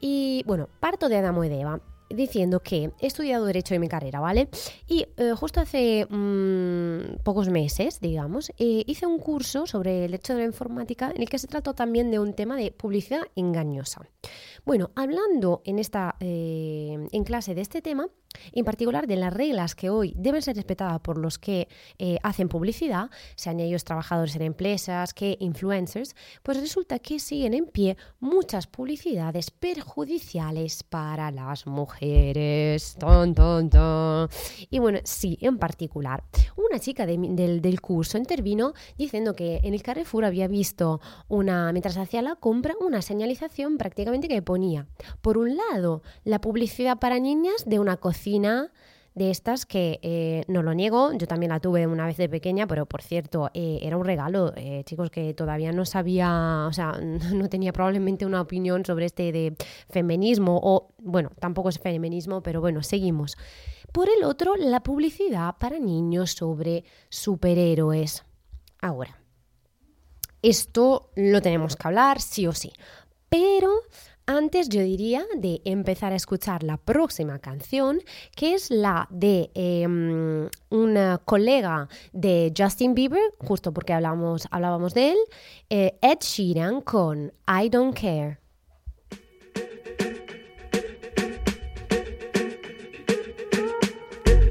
Y 0.00 0.42
bueno, 0.46 0.68
parto 0.80 1.08
de 1.08 1.16
Adamo 1.16 1.44
y 1.44 1.48
de 1.48 1.60
Eva 1.60 1.80
diciendo 2.10 2.60
que 2.60 2.90
he 3.00 3.06
estudiado 3.06 3.46
Derecho 3.46 3.74
en 3.74 3.80
mi 3.80 3.88
carrera, 3.88 4.20
¿vale? 4.20 4.48
Y 4.86 5.06
eh, 5.16 5.32
justo 5.36 5.60
hace 5.60 6.06
mmm, 6.08 7.16
pocos 7.22 7.48
meses, 7.48 8.00
digamos, 8.00 8.50
eh, 8.58 8.84
hice 8.86 9.06
un 9.06 9.18
curso 9.18 9.66
sobre 9.66 10.04
el 10.04 10.14
hecho 10.14 10.34
de 10.34 10.40
la 10.40 10.46
informática 10.46 11.10
en 11.14 11.22
el 11.22 11.28
que 11.28 11.38
se 11.38 11.46
trató 11.46 11.74
también 11.74 12.10
de 12.10 12.18
un 12.18 12.34
tema 12.34 12.56
de 12.56 12.70
publicidad 12.72 13.22
engañosa. 13.36 14.02
Bueno, 14.64 14.90
hablando 14.94 15.60
en, 15.66 15.78
esta, 15.78 16.16
eh, 16.20 17.08
en 17.12 17.24
clase 17.24 17.54
de 17.54 17.60
este 17.60 17.82
tema, 17.82 18.08
en 18.52 18.64
particular 18.64 19.06
de 19.06 19.16
las 19.16 19.32
reglas 19.32 19.74
que 19.74 19.90
hoy 19.90 20.14
deben 20.16 20.42
ser 20.42 20.56
respetadas 20.56 21.00
por 21.00 21.18
los 21.18 21.38
que 21.38 21.68
eh, 21.98 22.18
hacen 22.22 22.48
publicidad, 22.48 23.10
sean 23.36 23.60
ellos 23.60 23.84
trabajadores 23.84 24.34
en 24.36 24.42
empresas 24.42 25.14
que 25.14 25.36
influencers, 25.40 26.16
pues 26.42 26.60
resulta 26.60 26.98
que 26.98 27.18
siguen 27.18 27.54
en 27.54 27.66
pie 27.66 27.96
muchas 28.20 28.66
publicidades 28.66 29.50
perjudiciales 29.50 30.82
para 30.82 31.30
las 31.30 31.66
mujeres. 31.66 32.96
Ton, 32.98 33.34
ton, 33.34 33.70
ton. 33.70 34.28
Y 34.70 34.78
bueno, 34.78 34.98
sí, 35.04 35.38
en 35.40 35.58
particular, 35.58 36.24
una 36.56 36.78
chica 36.78 37.06
del, 37.06 37.60
del 37.60 37.80
curso 37.80 38.18
intervino 38.18 38.72
diciendo 38.96 39.34
que 39.34 39.60
en 39.62 39.74
el 39.74 39.82
Carrefour 39.82 40.24
había 40.24 40.48
visto 40.48 41.00
una, 41.28 41.70
mientras 41.72 41.96
hacía 41.96 42.22
la 42.22 42.36
compra, 42.36 42.74
una 42.80 43.02
señalización 43.02 43.78
prácticamente 43.78 44.28
que 44.28 44.42
por 45.20 45.38
un 45.38 45.56
lado, 45.56 46.02
la 46.24 46.40
publicidad 46.40 46.98
para 46.98 47.18
niñas 47.18 47.64
de 47.66 47.78
una 47.78 47.96
cocina 47.96 48.72
de 49.14 49.30
estas 49.30 49.64
que 49.64 50.00
eh, 50.02 50.44
no 50.48 50.62
lo 50.62 50.74
niego, 50.74 51.12
yo 51.12 51.26
también 51.26 51.50
la 51.50 51.60
tuve 51.60 51.86
una 51.86 52.06
vez 52.06 52.16
de 52.16 52.28
pequeña, 52.28 52.66
pero 52.66 52.86
por 52.86 53.00
cierto, 53.00 53.48
eh, 53.54 53.78
era 53.82 53.96
un 53.96 54.04
regalo, 54.04 54.52
eh, 54.56 54.82
chicos, 54.84 55.10
que 55.10 55.34
todavía 55.34 55.70
no 55.72 55.84
sabía, 55.84 56.66
o 56.68 56.72
sea, 56.72 56.98
no 57.32 57.48
tenía 57.48 57.72
probablemente 57.72 58.26
una 58.26 58.40
opinión 58.40 58.84
sobre 58.84 59.06
este 59.06 59.30
de 59.30 59.56
feminismo, 59.88 60.60
o 60.62 60.94
bueno, 60.98 61.30
tampoco 61.38 61.68
es 61.68 61.78
feminismo, 61.78 62.42
pero 62.42 62.60
bueno, 62.60 62.82
seguimos. 62.82 63.36
Por 63.92 64.08
el 64.08 64.24
otro, 64.24 64.56
la 64.56 64.82
publicidad 64.82 65.54
para 65.58 65.78
niños 65.78 66.32
sobre 66.32 66.84
superhéroes. 67.08 68.24
Ahora, 68.80 69.16
esto 70.42 71.10
lo 71.14 71.40
tenemos 71.40 71.76
que 71.76 71.86
hablar 71.86 72.20
sí 72.20 72.48
o 72.48 72.52
sí, 72.52 72.72
pero 73.28 73.70
antes 74.26 74.68
yo 74.68 74.80
diría 74.82 75.24
de 75.36 75.60
empezar 75.64 76.12
a 76.12 76.16
escuchar 76.16 76.62
la 76.62 76.76
próxima 76.76 77.38
canción, 77.38 78.00
que 78.34 78.54
es 78.54 78.70
la 78.70 79.06
de 79.10 79.50
eh, 79.54 79.86
una 80.70 81.18
colega 81.24 81.88
de 82.12 82.52
Justin 82.56 82.94
Bieber, 82.94 83.22
justo 83.38 83.72
porque 83.72 83.92
hablamos, 83.92 84.48
hablábamos 84.50 84.94
de 84.94 85.12
él, 85.12 85.18
eh, 85.70 85.98
Ed 86.00 86.18
Sheeran 86.20 86.80
con 86.80 87.32
I 87.48 87.68
Don't 87.68 87.98
Care. 87.98 88.38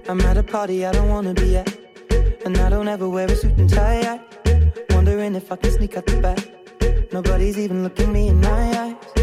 I'm 0.09 0.19
at 0.21 0.37
a 0.37 0.43
party 0.43 0.85
I 0.85 0.91
don't 0.91 1.09
wanna 1.09 1.33
be 1.33 1.57
at, 1.57 1.67
and 2.45 2.57
I 2.57 2.69
don't 2.69 2.89
ever 2.89 3.07
wear 3.07 3.31
a 3.31 3.35
suit 3.35 3.57
and 3.57 3.69
tie. 3.69 4.19
Wondering 4.89 5.35
if 5.35 5.51
I 5.51 5.55
can 5.55 5.71
sneak 5.71 5.97
out 5.97 6.05
the 6.05 6.19
back. 6.21 7.11
Nobody's 7.13 7.57
even 7.57 7.83
looking 7.83 8.11
me 8.11 8.27
in 8.27 8.41
my 8.41 8.77
eyes. 8.79 9.22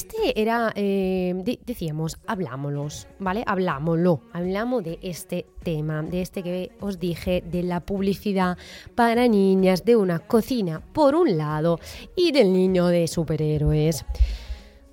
este 0.00 0.40
era, 0.40 0.72
eh, 0.76 1.58
decíamos, 1.66 2.18
hablámoslos, 2.26 3.06
¿vale? 3.18 3.44
Hablámoslo, 3.46 4.22
hablamos 4.32 4.82
de 4.82 4.98
este 5.02 5.44
tema, 5.62 6.02
de 6.02 6.22
este 6.22 6.42
que 6.42 6.72
os 6.80 6.98
dije, 6.98 7.44
de 7.44 7.62
la 7.62 7.80
publicidad 7.80 8.56
para 8.94 9.28
niñas 9.28 9.84
de 9.84 9.96
una 9.96 10.18
cocina, 10.18 10.80
por 10.94 11.14
un 11.14 11.36
lado, 11.36 11.78
y 12.16 12.32
del 12.32 12.50
niño 12.50 12.86
de 12.86 13.06
superhéroes. 13.08 14.06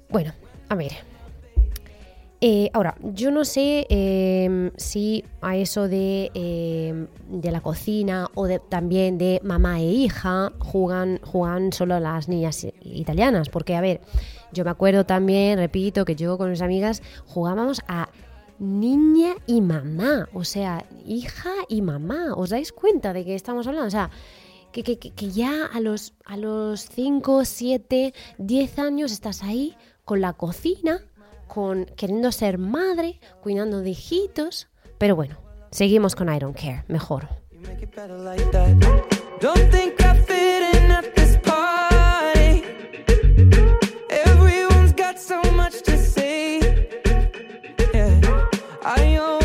Bueno, 0.10 0.34
a 0.67 0.76
ver, 0.76 0.91
eh, 2.41 2.70
ahora, 2.74 2.96
yo 3.02 3.32
no 3.32 3.46
sé 3.46 3.88
em, 3.89 4.72
si 4.76 5.24
a 5.41 5.56
eso 5.56 5.88
de, 5.88 6.32
em, 6.34 7.08
de, 7.30 7.52
la 7.52 7.62
cocina 7.62 8.28
o 8.36 8.46
de, 8.46 8.60
también 8.60 9.17
de 9.17 9.39
mamá 9.41 9.80
e 9.80 9.86
hija 9.86 10.52
juegan, 10.60 11.20
juegan 11.24 11.72
solo 11.72 11.98
las 12.02 12.28
niñas 12.28 12.67
italianas, 12.84 13.48
porque 13.48 13.76
a 13.76 13.82
ver, 13.82 14.02
yo 14.51 14.63
me 14.63 14.71
acuerdo 14.71 15.05
también, 15.05 15.57
repito, 15.60 16.05
que 16.05 16.15
yo 16.15 16.38
con 16.38 16.49
mis 16.49 16.62
amigas 16.62 17.01
jugábamos 17.25 17.81
a 17.88 18.10
niña 18.60 19.36
y 19.45 19.62
mamá, 19.62 20.29
o 20.33 20.43
sea, 20.43 20.86
hija 21.05 21.51
y 21.69 21.81
mamá, 21.81 22.33
¿os 22.36 22.49
dais 22.49 22.71
cuenta 22.71 23.13
de 23.13 23.23
que 23.23 23.36
estamos 23.36 23.67
hablando? 23.67 23.88
O 23.88 23.91
sea, 23.91 24.10
que, 24.71 24.83
que, 24.83 24.97
que 24.97 25.29
ya 25.31 25.65
a 25.65 25.79
los, 25.79 26.13
a 26.25 26.38
los 26.38 26.81
5, 26.89 27.45
7, 27.45 28.13
10 28.38 28.79
años 28.79 29.12
estás 29.12 29.43
ahí 29.43 29.75
con 30.05 30.21
la 30.21 30.33
cocina 30.33 31.01
con 31.47 31.86
queriendo 31.86 32.31
ser 32.31 32.57
madre, 32.57 33.19
cuidando 33.41 33.81
de 33.81 33.91
hijitos, 33.91 34.67
pero 34.97 35.15
bueno, 35.15 35.38
seguimos 35.71 36.15
con 36.15 36.33
I 36.33 36.39
Don't 36.39 36.55
Care, 36.55 36.83
mejor. 36.88 37.27
I 48.88 49.37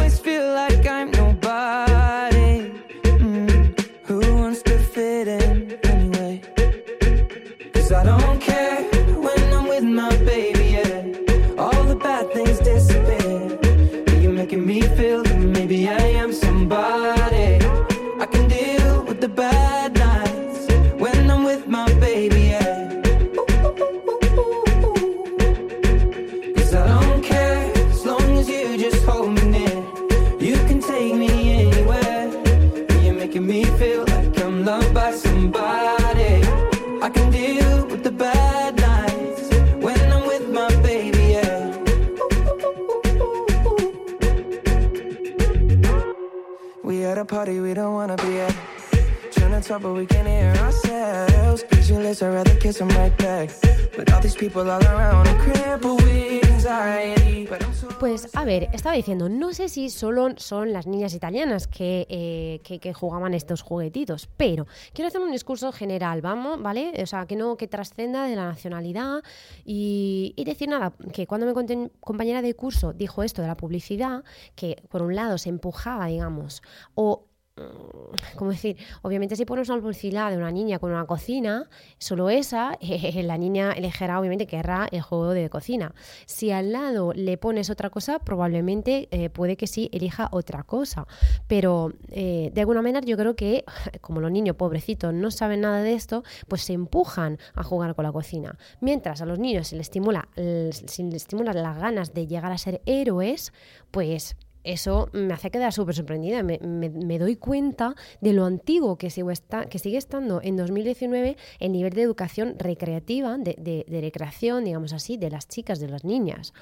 si 59.72 59.88
solo 59.88 60.28
son 60.36 60.72
las 60.74 60.86
niñas 60.86 61.14
italianas 61.14 61.66
que, 61.66 62.06
eh, 62.10 62.60
que, 62.62 62.78
que 62.78 62.92
jugaban 62.92 63.32
estos 63.32 63.62
juguetitos, 63.62 64.28
pero 64.36 64.66
quiero 64.92 65.08
hacer 65.08 65.22
un 65.22 65.32
discurso 65.32 65.72
general, 65.72 66.20
vamos, 66.20 66.60
¿vale? 66.60 66.92
O 67.02 67.06
sea, 67.06 67.24
que 67.26 67.36
no, 67.36 67.56
que 67.56 67.68
trascenda 67.68 68.26
de 68.26 68.36
la 68.36 68.46
nacionalidad 68.48 69.22
y, 69.64 70.34
y 70.36 70.44
decir 70.44 70.68
nada, 70.68 70.92
que 71.14 71.26
cuando 71.26 71.46
mi 71.46 71.88
compañera 72.00 72.42
de 72.42 72.54
curso 72.54 72.92
dijo 72.92 73.22
esto 73.22 73.40
de 73.40 73.48
la 73.48 73.56
publicidad, 73.56 74.24
que 74.54 74.82
por 74.90 75.00
un 75.00 75.14
lado 75.14 75.38
se 75.38 75.48
empujaba, 75.48 76.06
digamos, 76.06 76.62
o 76.94 77.24
¿cómo 78.36 78.50
decir? 78.50 78.76
Obviamente 79.02 79.36
si 79.36 79.44
pones 79.44 79.68
una 79.68 79.80
publicidad 79.80 80.30
de 80.30 80.36
una 80.36 80.50
niña 80.50 80.78
con 80.78 80.90
una 80.90 81.06
cocina, 81.06 81.68
solo 81.98 82.30
esa, 82.30 82.78
la 83.14 83.38
niña 83.38 83.72
elegirá, 83.72 84.18
obviamente 84.18 84.46
querrá 84.46 84.88
el 84.90 85.02
juego 85.02 85.30
de 85.30 85.50
cocina. 85.50 85.94
Si 86.26 86.50
al 86.50 86.72
lado 86.72 87.12
le 87.14 87.36
pones 87.36 87.70
otra 87.70 87.90
cosa, 87.90 88.18
probablemente 88.18 89.08
eh, 89.10 89.30
puede 89.30 89.56
que 89.56 89.66
sí 89.66 89.90
elija 89.92 90.28
otra 90.32 90.62
cosa. 90.62 91.06
Pero 91.46 91.92
eh, 92.10 92.50
de 92.54 92.60
alguna 92.60 92.82
manera 92.82 93.00
yo 93.00 93.16
creo 93.16 93.36
que, 93.36 93.64
como 94.00 94.20
los 94.20 94.30
niños 94.30 94.56
pobrecitos 94.56 95.12
no 95.12 95.30
saben 95.30 95.60
nada 95.60 95.82
de 95.82 95.94
esto, 95.94 96.24
pues 96.48 96.62
se 96.62 96.72
empujan 96.72 97.38
a 97.54 97.62
jugar 97.62 97.94
con 97.94 98.04
la 98.04 98.12
cocina. 98.12 98.56
Mientras 98.80 99.20
a 99.20 99.26
los 99.26 99.38
niños 99.38 99.68
se 99.68 99.76
les 99.76 99.86
estimula, 99.92 100.28
se 100.34 101.02
les 101.02 101.26
las 101.32 101.78
ganas 101.78 102.14
de 102.14 102.26
llegar 102.26 102.52
a 102.52 102.56
ser 102.56 102.80
héroes, 102.86 103.52
pues 103.90 104.36
eso 104.64 105.08
me 105.12 105.34
hace 105.34 105.50
quedar 105.50 105.72
súper 105.72 105.94
sorprendida. 105.94 106.42
Me, 106.42 107.18
doy 107.18 107.36
cuenta 107.36 107.94
de 108.20 108.32
lo 108.32 108.44
antiguo 108.44 108.96
que 108.96 109.10
sigue, 109.10 109.96
estando 109.96 110.40
en 110.42 110.56
2019 110.56 111.36
el 111.58 111.72
nivel 111.72 111.92
de 111.92 112.02
educación 112.02 112.56
recreativa, 112.58 113.36
de, 113.38 113.84
recreación, 113.88 114.64
digamos 114.64 114.92
así, 114.92 115.16
de 115.16 115.30
las 115.30 115.48
chicas, 115.48 115.80
de 115.80 115.88
las 115.88 116.04
niñas. 116.04 116.52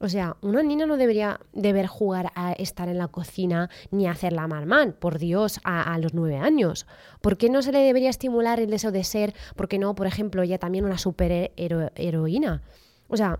O 0.00 0.08
sea, 0.08 0.36
una 0.42 0.62
niña 0.62 0.86
no 0.86 0.96
debería 0.96 1.40
deber 1.52 1.86
jugar 1.86 2.32
a 2.34 2.52
estar 2.52 2.88
en 2.88 2.98
la 2.98 3.08
cocina 3.08 3.70
ni 3.90 4.08
hacer 4.08 4.32
la 4.32 4.48
marmán, 4.48 4.92
por 4.92 5.18
Dios, 5.18 5.60
a, 5.62 5.96
los 5.98 6.14
nueve 6.14 6.36
años. 6.36 6.86
¿Por 7.20 7.36
qué 7.38 7.48
no 7.48 7.62
se 7.62 7.72
le 7.72 7.78
debería 7.78 8.10
estimular 8.10 8.58
el 8.58 8.70
deseo 8.70 8.90
de 8.90 9.04
ser, 9.04 9.34
por 9.54 9.68
qué 9.68 9.78
no, 9.78 9.94
por 9.94 10.06
ejemplo, 10.06 10.42
ella 10.42 10.58
también 10.58 10.84
una 10.84 10.98
superheroína? 10.98 12.62
O 13.08 13.16
sea, 13.16 13.38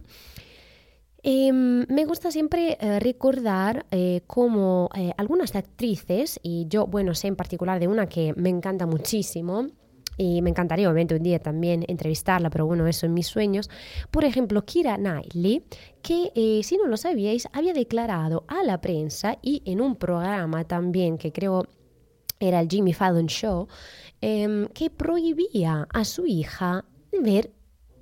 eh, 1.23 1.53
me 1.53 2.05
gusta 2.05 2.31
siempre 2.31 2.77
eh, 2.81 2.99
recordar 2.99 3.87
eh, 3.91 4.23
cómo 4.27 4.91
eh, 4.95 5.13
algunas 5.17 5.55
actrices, 5.55 6.41
y 6.43 6.67
yo, 6.69 6.87
bueno, 6.87 7.15
sé 7.15 7.29
en 7.29 7.37
particular 7.37 7.79
de 7.79 7.89
una 7.89 8.09
que 8.09 8.35
me 8.37 8.49
encanta 8.49 8.87
muchísimo, 8.87 9.69
y 10.17 10.43
me 10.43 10.51
encantaría 10.51 10.89
obviamente 10.89 11.15
un 11.15 11.23
día 11.23 11.39
también 11.39 11.85
entrevistarla, 11.89 12.51
pero 12.51 12.67
bueno, 12.67 12.87
eso 12.87 13.07
en 13.07 13.15
mis 13.15 13.27
sueños. 13.27 13.71
Por 14.11 14.25
ejemplo, 14.25 14.65
Kira 14.65 14.97
Knightley, 14.97 15.65
que 16.03 16.33
eh, 16.35 16.61
si 16.63 16.77
no 16.77 16.87
lo 16.87 16.97
sabíais, 16.97 17.49
había 17.53 17.73
declarado 17.73 18.45
a 18.49 18.63
la 18.63 18.81
prensa 18.81 19.39
y 19.43 19.63
en 19.65 19.81
un 19.81 19.97
programa 19.97 20.65
también 20.65 21.19
que 21.19 21.33
creo 21.33 21.67
era 22.41 22.61
el 22.61 22.69
Jimmy 22.69 22.93
Fallon 22.93 23.27
Show, 23.27 23.69
em, 24.21 24.67
que 24.69 24.91
prohibía 24.91 25.87
a 25.93 26.05
su 26.05 26.27
hija 26.27 26.85
ver 27.13 27.53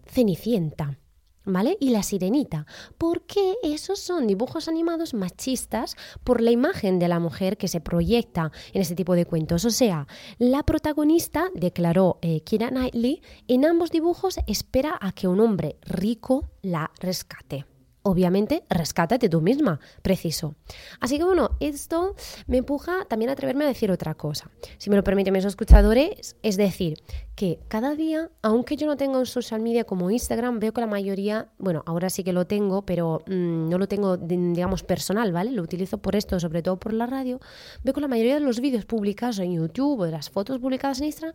Cenicienta. 0.07 0.99
¿Vale? 1.45 1.77
Y 1.81 1.91
la 1.91 2.03
sirenita. 2.03 2.67
Porque 2.99 3.55
esos 3.63 3.99
son 3.99 4.27
dibujos 4.27 4.69
animados 4.69 5.15
machistas 5.15 5.97
por 6.23 6.41
la 6.41 6.51
imagen 6.51 6.99
de 6.99 7.09
la 7.09 7.19
mujer 7.19 7.57
que 7.57 7.69
se 7.69 7.81
proyecta 7.81 8.53
en 8.73 8.83
ese 8.83 8.95
tipo 8.95 9.15
de 9.15 9.25
cuentos. 9.25 9.65
O 9.65 9.71
sea, 9.71 10.07
la 10.39 10.63
protagonista, 10.63 11.49
declaró 11.55 12.19
eh, 12.21 12.43
Kira 12.43 12.69
Knightley, 12.69 13.23
en 13.49 13.65
ambos 13.65 13.91
dibujos 13.91 14.39
espera 14.47 14.99
a 15.01 15.13
que 15.13 15.29
un 15.29 15.41
hombre 15.41 15.77
rico 15.83 16.51
la 16.63 16.91
rescate. 17.01 17.65
Obviamente, 18.03 18.65
rescátate 18.71 19.29
tú 19.29 19.43
misma, 19.43 19.79
preciso. 20.01 20.55
Así 21.01 21.19
que 21.19 21.25
bueno, 21.25 21.51
esto 21.61 22.15
me 22.47 22.57
empuja 22.57 23.05
también 23.07 23.29
a 23.29 23.35
atreverme 23.35 23.65
a 23.65 23.69
decir 23.69 23.91
otra 23.91 24.15
cosa. 24.15 24.51
Si 24.79 24.89
me 24.89 24.97
lo 24.97 25.05
permiten 25.05 25.35
mis 25.35 25.45
escuchadores, 25.45 26.35
es 26.43 26.57
decir, 26.57 27.03
que 27.35 27.61
cada 27.69 27.95
día, 27.95 28.31
aunque 28.41 28.77
yo 28.77 28.87
no 28.87 28.97
tenga 28.97 29.19
un 29.19 29.27
social 29.27 29.61
media 29.61 29.85
como 29.85 30.11
Instagram, 30.11 30.61
veo 30.61 30.73
que 30.73 30.81
la 30.81 30.87
mayoría, 30.87 31.51
bueno, 31.59 31.83
ahora 31.85 32.09
sí 32.09 32.25
que 32.25 32.33
lo 32.33 32.47
tengo, 32.47 32.87
pero 32.87 33.23
mmm, 33.27 33.69
no 33.69 33.77
lo 33.77 33.87
tengo, 33.87 34.17
digamos, 34.17 34.83
personal, 34.83 35.31
¿vale? 35.33 35.51
Lo 35.51 35.63
utilizo 35.63 35.99
por 35.99 36.17
esto, 36.17 36.41
sobre 36.41 36.63
todo 36.63 36.79
por 36.79 36.95
la 36.95 37.05
radio. 37.07 37.39
Veo 37.85 37.93
que 37.93 38.01
la 38.01 38.09
mayoría 38.09 38.35
de 38.35 38.41
los 38.41 38.61
vídeos 38.61 38.87
publicados 38.87 39.39
en 39.41 39.53
YouTube 39.53 40.01
o 40.01 40.05
de 40.07 40.13
las 40.13 40.31
fotos 40.31 40.59
publicadas 40.59 41.01
en 41.01 41.07
Instagram, 41.07 41.35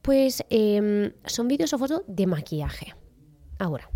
pues 0.00 0.42
eh, 0.48 1.12
son 1.26 1.48
vídeos 1.48 1.74
o 1.74 1.78
fotos 1.78 2.02
de 2.06 2.26
maquillaje. 2.26 2.94
Ahora, 3.58 3.90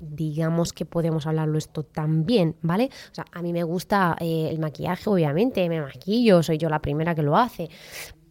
digamos 0.00 0.72
que 0.72 0.84
podemos 0.84 1.26
hablarlo 1.26 1.58
esto 1.58 1.82
también, 1.82 2.56
¿vale? 2.62 2.90
O 3.10 3.14
sea, 3.14 3.26
a 3.32 3.42
mí 3.42 3.52
me 3.52 3.62
gusta 3.62 4.16
eh, 4.18 4.48
el 4.50 4.58
maquillaje, 4.58 5.08
obviamente, 5.08 5.68
me 5.68 5.80
maquillo, 5.80 6.42
soy 6.42 6.58
yo 6.58 6.68
la 6.68 6.80
primera 6.80 7.14
que 7.14 7.22
lo 7.22 7.36
hace, 7.36 7.68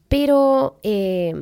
pero 0.08 0.80
eh, 0.84 1.34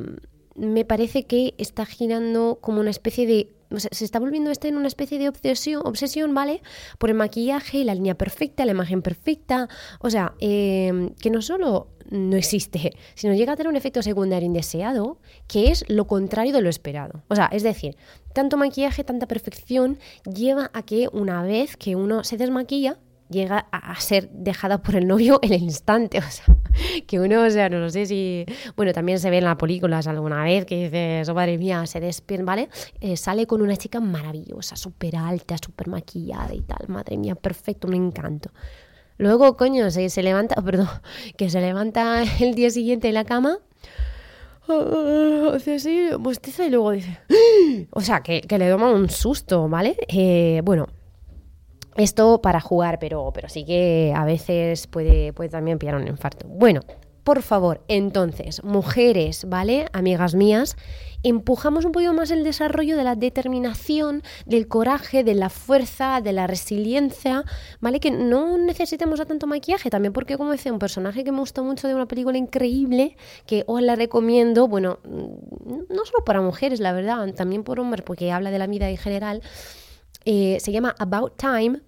me 0.54 0.84
parece 0.84 1.24
que 1.24 1.54
está 1.58 1.86
girando 1.86 2.58
como 2.60 2.80
una 2.80 2.90
especie 2.90 3.26
de... 3.26 3.57
Se 3.76 4.04
está 4.04 4.18
volviendo 4.18 4.50
este 4.50 4.68
en 4.68 4.76
una 4.76 4.88
especie 4.88 5.18
de 5.18 5.28
obsesión, 5.28 5.82
obsesión, 5.84 6.34
¿vale? 6.34 6.62
Por 6.98 7.10
el 7.10 7.16
maquillaje, 7.16 7.84
la 7.84 7.94
línea 7.94 8.16
perfecta, 8.16 8.64
la 8.64 8.72
imagen 8.72 9.02
perfecta. 9.02 9.68
O 10.00 10.10
sea, 10.10 10.34
eh, 10.40 11.10
que 11.20 11.30
no 11.30 11.42
solo 11.42 11.88
no 12.10 12.36
existe, 12.36 12.92
sino 13.14 13.34
llega 13.34 13.52
a 13.52 13.56
tener 13.56 13.68
un 13.68 13.76
efecto 13.76 14.02
secundario 14.02 14.46
indeseado, 14.46 15.18
que 15.46 15.70
es 15.70 15.84
lo 15.88 16.06
contrario 16.06 16.52
de 16.52 16.62
lo 16.62 16.70
esperado. 16.70 17.22
O 17.28 17.34
sea, 17.34 17.46
es 17.52 17.62
decir, 17.62 17.96
tanto 18.32 18.56
maquillaje, 18.56 19.04
tanta 19.04 19.26
perfección, 19.26 19.98
lleva 20.24 20.70
a 20.72 20.82
que 20.82 21.08
una 21.12 21.42
vez 21.42 21.76
que 21.76 21.96
uno 21.96 22.24
se 22.24 22.36
desmaquilla, 22.36 22.98
llega 23.28 23.68
a 23.70 24.00
ser 24.00 24.30
dejada 24.30 24.82
por 24.82 24.96
el 24.96 25.06
novio 25.06 25.38
en 25.42 25.52
el 25.52 25.62
instante. 25.62 26.18
O 26.28 26.30
sea, 26.30 26.44
que 27.06 27.18
uno, 27.18 27.42
o 27.44 27.50
sea, 27.50 27.68
no 27.68 27.78
lo 27.78 27.90
sé 27.90 28.06
si. 28.06 28.44
Bueno, 28.76 28.92
también 28.92 29.18
se 29.18 29.30
ve 29.30 29.38
en 29.38 29.44
las 29.44 29.56
películas 29.56 30.06
alguna 30.06 30.44
vez 30.44 30.64
que 30.66 30.84
dices, 30.84 31.28
oh, 31.28 31.34
madre 31.34 31.58
mía, 31.58 31.86
se 31.86 31.98
despierta, 32.00 32.44
¿vale? 32.44 32.68
Eh, 33.00 33.16
sale 33.16 33.46
con 33.46 33.62
una 33.62 33.76
chica 33.76 34.00
maravillosa, 34.00 34.76
súper 34.76 35.16
alta, 35.16 35.56
súper 35.58 35.88
maquillada 35.88 36.54
y 36.54 36.60
tal. 36.60 36.86
Madre 36.88 37.16
mía, 37.16 37.34
perfecto, 37.34 37.88
me 37.88 37.96
encanto. 37.96 38.50
Luego, 39.16 39.56
coño, 39.56 39.90
se, 39.90 40.10
se 40.10 40.22
levanta, 40.22 40.54
oh, 40.58 40.62
perdón, 40.64 40.88
que 41.36 41.50
se 41.50 41.60
levanta 41.60 42.22
el 42.40 42.54
día 42.54 42.70
siguiente 42.70 43.08
en 43.08 43.14
la 43.14 43.24
cama. 43.24 43.58
Hace 45.54 45.76
así, 45.76 46.08
bostiza 46.18 46.66
y 46.66 46.70
luego 46.70 46.92
dice. 46.92 47.18
O 47.90 48.00
sea, 48.00 48.20
que, 48.20 48.42
que 48.42 48.58
le 48.58 48.70
toma 48.70 48.90
un 48.90 49.08
susto, 49.08 49.68
¿vale? 49.68 49.96
Eh, 50.08 50.60
bueno, 50.64 50.88
esto 51.98 52.40
para 52.40 52.60
jugar, 52.60 52.98
pero, 52.98 53.30
pero 53.34 53.48
sí 53.48 53.64
que 53.64 54.14
a 54.16 54.24
veces 54.24 54.86
puede, 54.86 55.32
puede 55.32 55.50
también 55.50 55.78
pillar 55.78 55.96
un 55.96 56.08
infarto. 56.08 56.46
Bueno, 56.48 56.80
por 57.24 57.42
favor, 57.42 57.82
entonces, 57.88 58.64
mujeres, 58.64 59.44
¿vale? 59.46 59.86
Amigas 59.92 60.34
mías, 60.34 60.76
empujamos 61.22 61.84
un 61.84 61.92
poquito 61.92 62.14
más 62.14 62.30
el 62.30 62.42
desarrollo 62.42 62.96
de 62.96 63.04
la 63.04 63.16
determinación, 63.16 64.22
del 64.46 64.66
coraje, 64.66 65.24
de 65.24 65.34
la 65.34 65.50
fuerza, 65.50 66.22
de 66.22 66.32
la 66.32 66.46
resiliencia, 66.46 67.44
¿vale? 67.80 68.00
Que 68.00 68.10
no 68.10 68.56
necesitemos 68.56 69.20
a 69.20 69.26
tanto 69.26 69.46
maquillaje, 69.46 69.90
también 69.90 70.14
porque, 70.14 70.38
como 70.38 70.52
decía, 70.52 70.72
un 70.72 70.78
personaje 70.78 71.22
que 71.22 71.32
me 71.32 71.40
gustó 71.40 71.64
mucho 71.64 71.86
de 71.86 71.94
una 71.94 72.06
película 72.06 72.38
increíble, 72.38 73.16
que 73.44 73.62
os 73.66 73.82
la 73.82 73.94
recomiendo, 73.94 74.66
bueno, 74.66 74.98
mm, 75.04 75.94
no 75.94 76.04
solo 76.06 76.24
para 76.24 76.40
mujeres, 76.40 76.80
la 76.80 76.92
verdad, 76.92 77.34
también 77.34 77.62
por 77.62 77.78
hombres, 77.78 78.04
porque 78.06 78.32
habla 78.32 78.50
de 78.50 78.58
la 78.58 78.66
vida 78.66 78.88
en 78.88 78.96
general, 78.96 79.42
eh, 80.28 80.58
se 80.58 80.70
llama 80.70 80.94
About 81.00 81.38
Time. 81.38 81.80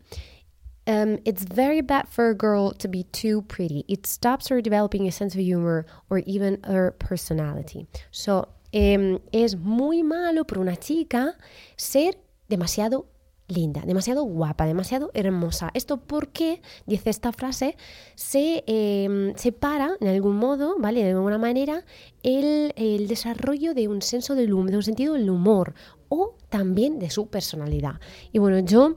Um, 0.87 1.19
it's 1.25 1.45
very 1.45 1.83
bad 1.83 2.09
for 2.09 2.31
a 2.31 2.35
girl 2.35 2.73
to 2.73 2.89
be 2.89 3.05
too 3.13 3.43
pretty. 3.43 3.85
It 3.87 4.07
stops 4.07 4.49
her 4.49 4.61
developing 4.61 5.07
a 5.07 5.13
sense 5.13 5.35
of 5.35 5.41
humor 5.41 5.87
or 6.09 6.19
even 6.27 6.59
her 6.65 6.93
personality. 6.99 7.87
So, 8.11 8.49
Em, 8.73 9.19
es 9.33 9.57
muy 9.57 10.03
malo 10.03 10.45
para 10.45 10.61
una 10.61 10.77
chica 10.77 11.37
ser 11.77 12.19
demasiado 12.49 13.07
linda, 13.51 13.83
demasiado 13.85 14.23
guapa, 14.23 14.67
demasiado 14.67 15.11
hermosa. 15.15 15.71
Esto 15.75 15.99
porque, 15.99 16.63
dice 16.87 17.11
esta 17.11 17.33
frase, 17.33 17.77
se 18.15 18.65
eh, 18.67 19.33
separa 19.37 19.97
en 20.01 20.09
algún 20.09 20.37
modo, 20.37 20.77
¿vale? 20.79 21.03
De 21.05 21.11
alguna 21.11 21.39
manera, 21.39 21.85
el, 22.23 22.73
desarrollo 23.09 23.75
de 23.75 23.89
un 23.89 24.03
senso 24.03 24.35
del 24.35 24.49
de 24.49 24.77
un 24.77 24.83
sentido 24.83 25.15
del 25.15 25.31
humor 25.31 25.75
o 26.09 26.35
también 26.49 26.99
de 26.99 27.11
su 27.11 27.29
personalidad. 27.29 28.01
Y 28.33 28.39
bueno, 28.39 28.59
yo 28.61 28.97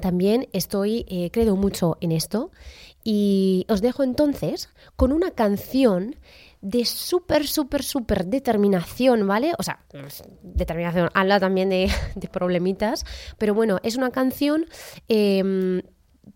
también 0.00 0.48
estoy, 0.52 1.04
eh, 1.08 1.30
creo 1.32 1.56
mucho 1.56 1.98
en 2.00 2.12
esto 2.12 2.50
y 3.04 3.66
os 3.68 3.80
dejo 3.82 4.02
entonces 4.02 4.68
con 4.96 5.12
una 5.12 5.30
canción 5.32 6.16
de 6.60 6.84
súper, 6.84 7.46
súper, 7.46 7.82
súper 7.82 8.26
determinación, 8.26 9.26
¿vale? 9.26 9.52
O 9.58 9.62
sea, 9.62 9.84
determinación, 10.42 11.10
habla 11.12 11.40
también 11.40 11.68
de, 11.70 11.90
problemitas, 12.30 13.04
pero 13.36 13.54
bueno, 13.54 13.78
es 13.82 13.96
una 13.96 14.10
canción 14.10 14.66
em, 15.08 15.82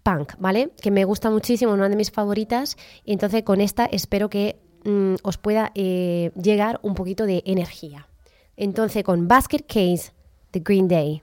punk, 0.02 0.34
¿vale? 0.38 0.72
Que 0.82 0.90
me 0.90 1.04
gusta 1.04 1.30
muchísimo, 1.30 1.72
una 1.72 1.88
de 1.88 1.96
mis 1.96 2.10
favoritas, 2.10 2.76
y 3.04 3.12
entonces 3.12 3.44
con 3.44 3.60
esta 3.60 3.86
espero 3.86 4.28
que 4.28 4.58
mm, 4.84 5.14
os 5.22 5.38
pueda 5.38 5.70
eh, 5.74 6.32
llegar 6.34 6.80
un 6.82 6.94
poquito 6.94 7.24
de 7.24 7.42
energía. 7.46 8.08
Entonces 8.56 9.04
con 9.04 9.28
Basket 9.28 9.64
Case, 9.66 10.12
The 10.50 10.60
Green 10.60 10.88
Day. 10.88 11.22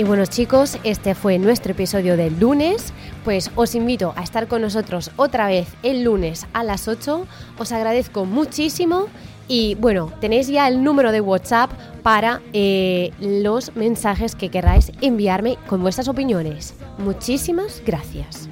Y 0.00 0.02
bueno 0.02 0.24
chicos, 0.24 0.78
este 0.82 1.14
fue 1.14 1.38
nuestro 1.38 1.72
episodio 1.72 2.16
del 2.16 2.40
lunes. 2.40 2.94
Pues 3.22 3.50
os 3.54 3.74
invito 3.74 4.14
a 4.16 4.22
estar 4.22 4.48
con 4.48 4.62
nosotros 4.62 5.10
otra 5.16 5.46
vez 5.46 5.68
el 5.82 6.04
lunes 6.04 6.46
a 6.54 6.64
las 6.64 6.88
8. 6.88 7.26
Os 7.58 7.70
agradezco 7.70 8.24
muchísimo 8.24 9.08
y 9.46 9.74
bueno, 9.74 10.10
tenéis 10.18 10.48
ya 10.48 10.68
el 10.68 10.82
número 10.82 11.12
de 11.12 11.20
WhatsApp 11.20 11.70
para 12.02 12.40
eh, 12.54 13.12
los 13.20 13.76
mensajes 13.76 14.34
que 14.34 14.48
queráis 14.48 14.90
enviarme 15.02 15.58
con 15.66 15.82
vuestras 15.82 16.08
opiniones. 16.08 16.72
Muchísimas 16.96 17.82
gracias. 17.84 18.48